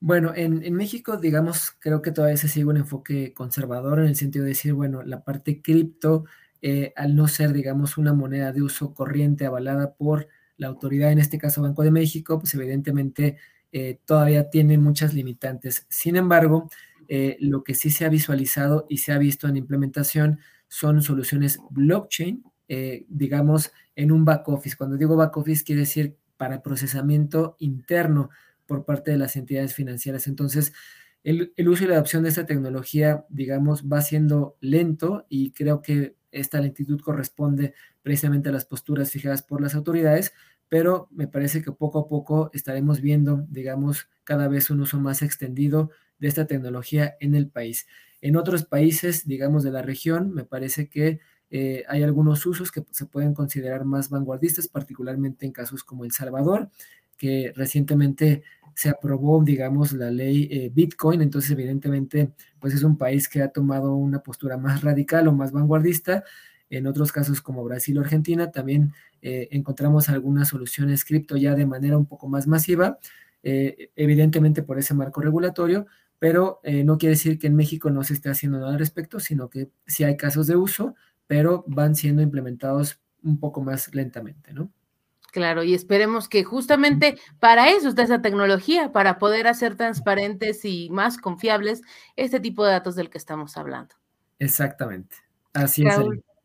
Bueno, 0.06 0.34
en, 0.36 0.74
México, 0.74 1.16
digamos, 1.16 1.72
creo 1.80 2.02
que 2.02 2.12
todavía 2.12 2.36
se 2.36 2.50
sigue 2.50 2.66
un 2.66 2.76
enfoque 2.76 3.34
conservador 3.34 4.00
en 4.00 4.08
el 4.08 4.18
sentido 4.18 4.44
de 4.44 4.50
decir, 4.50 4.74
bueno, 4.74 5.02
la 5.02 5.24
parte 5.24 5.62
cripto, 5.62 6.26
eh, 6.62 6.92
al 6.98 7.16
no 7.16 7.30
ser, 7.30 7.54
digamos, 7.54 7.98
una 7.98 8.14
moneda 8.14 8.52
de 8.52 8.62
uso 8.62 8.94
corriente 8.94 9.46
avalada 9.46 9.94
por 9.94 10.28
la 10.58 10.68
autoridad, 10.68 11.14
en 11.14 11.20
este 11.20 11.38
caso 11.38 11.62
Banco 11.62 11.84
de 11.84 11.92
México, 11.92 12.38
pues 12.38 12.54
evidentemente 12.54 13.38
eh, 13.72 14.02
todavía 14.04 14.50
tiene 14.50 14.78
muchas 14.78 15.14
limitantes. 15.14 15.86
Sin 15.88 16.18
embargo, 16.18 16.70
eh, 17.08 17.38
lo 17.40 17.64
que 17.64 17.74
sí 17.74 17.90
se 17.90 18.04
ha 18.04 18.10
visualizado 18.10 18.86
y 18.90 18.98
se 18.98 19.14
ha 19.14 19.18
visto 19.18 19.48
en 19.48 19.56
implementación 19.56 20.40
son 20.68 21.02
soluciones 21.02 21.60
blockchain, 21.70 22.44
digamos, 23.08 23.72
en 23.96 24.12
un 24.12 24.26
back 24.26 24.50
office. 24.50 24.76
Cuando 24.76 24.98
digo 24.98 25.16
back 25.16 25.38
office, 25.38 25.64
quiere 25.64 25.82
decir 25.82 26.18
para 26.38 26.62
procesamiento 26.62 27.56
interno 27.60 28.30
por 28.65 28.86
parte 28.86 29.12
de 29.12 29.17
las 29.17 29.36
entidades 29.36 29.74
financieras. 29.74 30.28
Entonces, 30.28 30.74
el, 31.24 31.54
uso 31.67 31.86
y 31.86 31.88
la 31.88 31.96
adopción 31.96 32.24
de 32.24 32.30
esta 32.30 32.46
tecnología, 32.46 33.26
digamos, 33.30 33.86
va 33.86 34.02
siendo 34.02 34.58
lento 34.60 35.26
y 35.30 35.52
creo 35.52 35.82
que 35.82 36.17
esta 36.32 36.60
lentitud 36.60 37.00
corresponde 37.00 37.74
precisamente 38.02 38.50
a 38.50 38.52
las 38.52 38.65
posturas 38.65 39.12
fijadas 39.12 39.41
por 39.41 39.62
las 39.62 39.76
autoridades, 39.76 40.34
pero 40.67 41.08
me 41.12 41.28
parece 41.28 41.62
que 41.62 41.72
poco 41.72 42.00
a 42.00 42.08
poco 42.10 42.50
estaremos 42.54 43.00
viendo, 43.00 43.46
digamos, 43.50 44.10
cada 44.24 44.48
vez 44.48 44.69
un 44.69 44.82
uso 44.82 45.00
más 45.00 45.22
extendido 45.22 45.91
de 46.17 46.28
esta 46.28 46.46
tecnología 46.48 47.15
en 47.19 47.36
el 47.36 47.48
país. 47.48 47.88
En 48.19 48.36
otros 48.36 48.65
países, 48.65 49.28
digamos, 49.28 49.63
de 49.63 49.72
la 49.72 49.82
región, 49.82 50.34
me 50.34 50.43
parece 50.43 50.89
que 50.89 51.19
eh, 51.56 51.84
hay 51.88 52.02
algunos 52.02 52.44
usos 52.48 52.72
que 52.72 52.84
se 52.89 53.06
pueden 53.06 53.36
considerar 53.36 53.86
más 53.86 54.10
vanguardistas, 54.10 54.68
particularmente 54.68 55.46
en 55.46 55.52
casos 55.52 55.84
como 55.84 56.04
El 56.04 56.12
Salvador, 56.12 56.72
que 57.16 57.54
recientemente 57.56 58.42
se 58.74 58.89
aprobó, 58.89 59.44
digamos, 59.44 59.94
la 59.94 60.10
ley 60.10 60.50
eh, 60.50 60.72
Bitcoin, 60.74 61.22
entonces 61.22 61.52
evidentemente, 61.52 62.32
pues 62.60 62.74
es 62.74 62.82
un 62.82 62.98
país 62.98 63.30
que 63.30 63.44
ha 63.44 63.50
tomado 63.50 63.94
una 63.94 64.24
postura 64.24 64.58
más 64.58 64.82
radical 64.82 65.28
o 65.28 65.32
más 65.32 65.52
vanguardista. 65.52 66.24
En 66.72 66.88
otros 66.88 67.12
casos 67.12 67.39
como 67.39 67.63
Brasil 67.63 68.00
o 68.00 68.02
Argentina 68.02 68.50
también 68.50 68.92
eh, 69.22 69.50
encontramos 69.52 70.10
algunas 70.10 70.48
soluciones 70.48 71.06
cripto 71.06 71.38
ya 71.38 71.54
de 71.54 71.68
manera 71.68 72.00
un 72.00 72.08
poco 72.08 72.28
más 72.28 72.48
masiva, 72.48 72.98
evidentemente 73.44 74.63
por 74.63 74.80
ese 74.80 74.96
marco 74.96 75.22
regulatorio, 75.22 75.86
pero 76.18 76.62
no 76.63 76.98
quiere 76.98 77.16
decir 77.16 77.38
que 77.38 77.48
en 77.48 77.56
México 77.58 77.89
no 77.89 78.02
se 78.06 78.13
esté 78.13 78.30
haciendo 78.30 78.58
nada 78.58 78.72
al 78.72 78.80
respecto, 78.80 79.20
sino 79.20 79.50
que 79.50 79.70
sí 79.86 80.06
hay 80.06 80.16
casos 80.16 80.48
de 80.48 80.56
uso, 80.56 80.96
pero 81.28 81.64
van 81.68 81.96
siendo 81.96 82.22
implementados 82.22 83.00
un 83.24 83.40
poco 83.40 83.62
más 83.62 83.94
lentamente, 83.94 84.54
¿no? 84.54 84.72
Claro, 85.32 85.64
y 85.64 85.74
esperemos 85.74 86.30
que 86.30 86.44
justamente 86.44 87.18
para 87.40 87.70
eso 87.70 87.90
está 87.90 88.04
esa 88.04 88.22
tecnología, 88.22 88.92
para 88.92 89.18
poder 89.18 89.48
hacer 89.48 89.76
transparentes 89.76 90.64
y 90.64 90.92
más 90.92 91.18
confiables 91.18 91.82
este 92.16 92.40
tipo 92.40 92.64
de 92.64 92.74
datos 92.74 92.96
del 92.96 93.10
que 93.10 93.18
estamos 93.18 93.58
hablando. 93.58 93.96
Exactamente. 94.38 95.16
Así 95.54 95.88
es. 95.88 95.96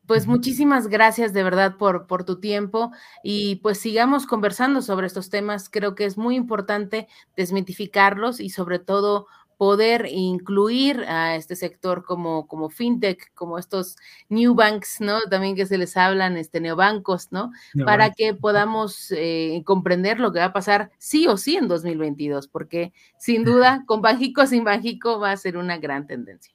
Pues 0.07 0.27
muchísimas 0.27 0.89
gracias 0.89 1.35
de 1.35 1.43
verdad 1.43 1.77
por, 1.77 2.07
por 2.07 2.25
tu 2.25 2.41
tiempo 2.41 2.93
y 3.23 3.57
pues 3.57 3.79
sigamos 3.79 4.25
conversando 4.25 4.81
sobre 4.81 5.07
estos 5.07 5.29
temas. 5.29 5.69
Creo 5.69 5.95
que 5.95 6.07
es 6.07 6.17
muy 6.17 6.35
importante 6.35 7.09
desmitificarlos 7.37 8.41
y 8.41 8.49
sobre 8.49 8.79
todo 8.79 9.27
poder 9.59 10.07
incluir 10.09 11.01
a 11.09 11.35
este 11.35 11.57
sector 11.57 12.05
como, 12.05 12.47
como 12.47 12.71
fintech, 12.71 13.35
como 13.35 13.59
estos 13.59 13.97
new 14.29 14.55
banks, 14.55 15.01
¿no? 15.01 15.21
También 15.29 15.57
que 15.57 15.67
se 15.67 15.77
les 15.77 15.97
hablan, 15.97 16.37
este, 16.37 16.61
neobancos, 16.61 17.33
¿no? 17.33 17.51
Para 17.85 18.13
que 18.13 18.35
podamos 18.35 19.11
eh, 19.11 19.63
comprender 19.67 20.21
lo 20.21 20.33
que 20.33 20.39
va 20.39 20.47
a 20.47 20.53
pasar 20.53 20.93
sí 20.99 21.27
o 21.27 21.37
sí 21.37 21.57
en 21.57 21.67
2022, 21.67 22.47
porque 22.47 22.93
sin 23.19 23.45
duda, 23.45 23.83
con 23.87 24.01
Banjico, 24.01 24.47
sin 24.47 24.63
Banjico, 24.63 25.19
va 25.19 25.33
a 25.33 25.37
ser 25.37 25.57
una 25.57 25.77
gran 25.77 26.07
tendencia. 26.07 26.55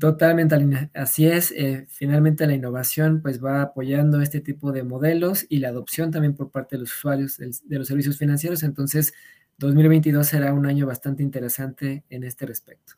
Totalmente, 0.00 0.54
Alina. 0.54 0.90
Así 0.94 1.26
es. 1.26 1.52
Eh, 1.52 1.86
finalmente 1.88 2.46
la 2.46 2.54
innovación 2.54 3.20
pues 3.20 3.44
va 3.44 3.60
apoyando 3.60 4.22
este 4.22 4.40
tipo 4.40 4.72
de 4.72 4.82
modelos 4.82 5.44
y 5.48 5.58
la 5.58 5.68
adopción 5.68 6.10
también 6.10 6.34
por 6.34 6.50
parte 6.50 6.76
de 6.76 6.80
los 6.80 6.94
usuarios 6.94 7.36
de 7.36 7.78
los 7.78 7.86
servicios 7.86 8.16
financieros. 8.16 8.62
Entonces, 8.62 9.12
2022 9.60 10.26
será 10.26 10.52
un 10.54 10.66
año 10.66 10.86
bastante 10.86 11.22
interesante 11.22 12.02
en 12.08 12.24
este 12.24 12.46
respecto. 12.46 12.94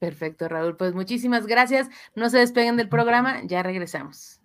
Perfecto, 0.00 0.48
Raúl. 0.48 0.76
Pues 0.76 0.94
muchísimas 0.94 1.46
gracias. 1.46 1.88
No 2.14 2.30
se 2.30 2.38
despeguen 2.38 2.76
del 2.76 2.88
programa, 2.88 3.42
ya 3.46 3.62
regresamos. 3.62 4.39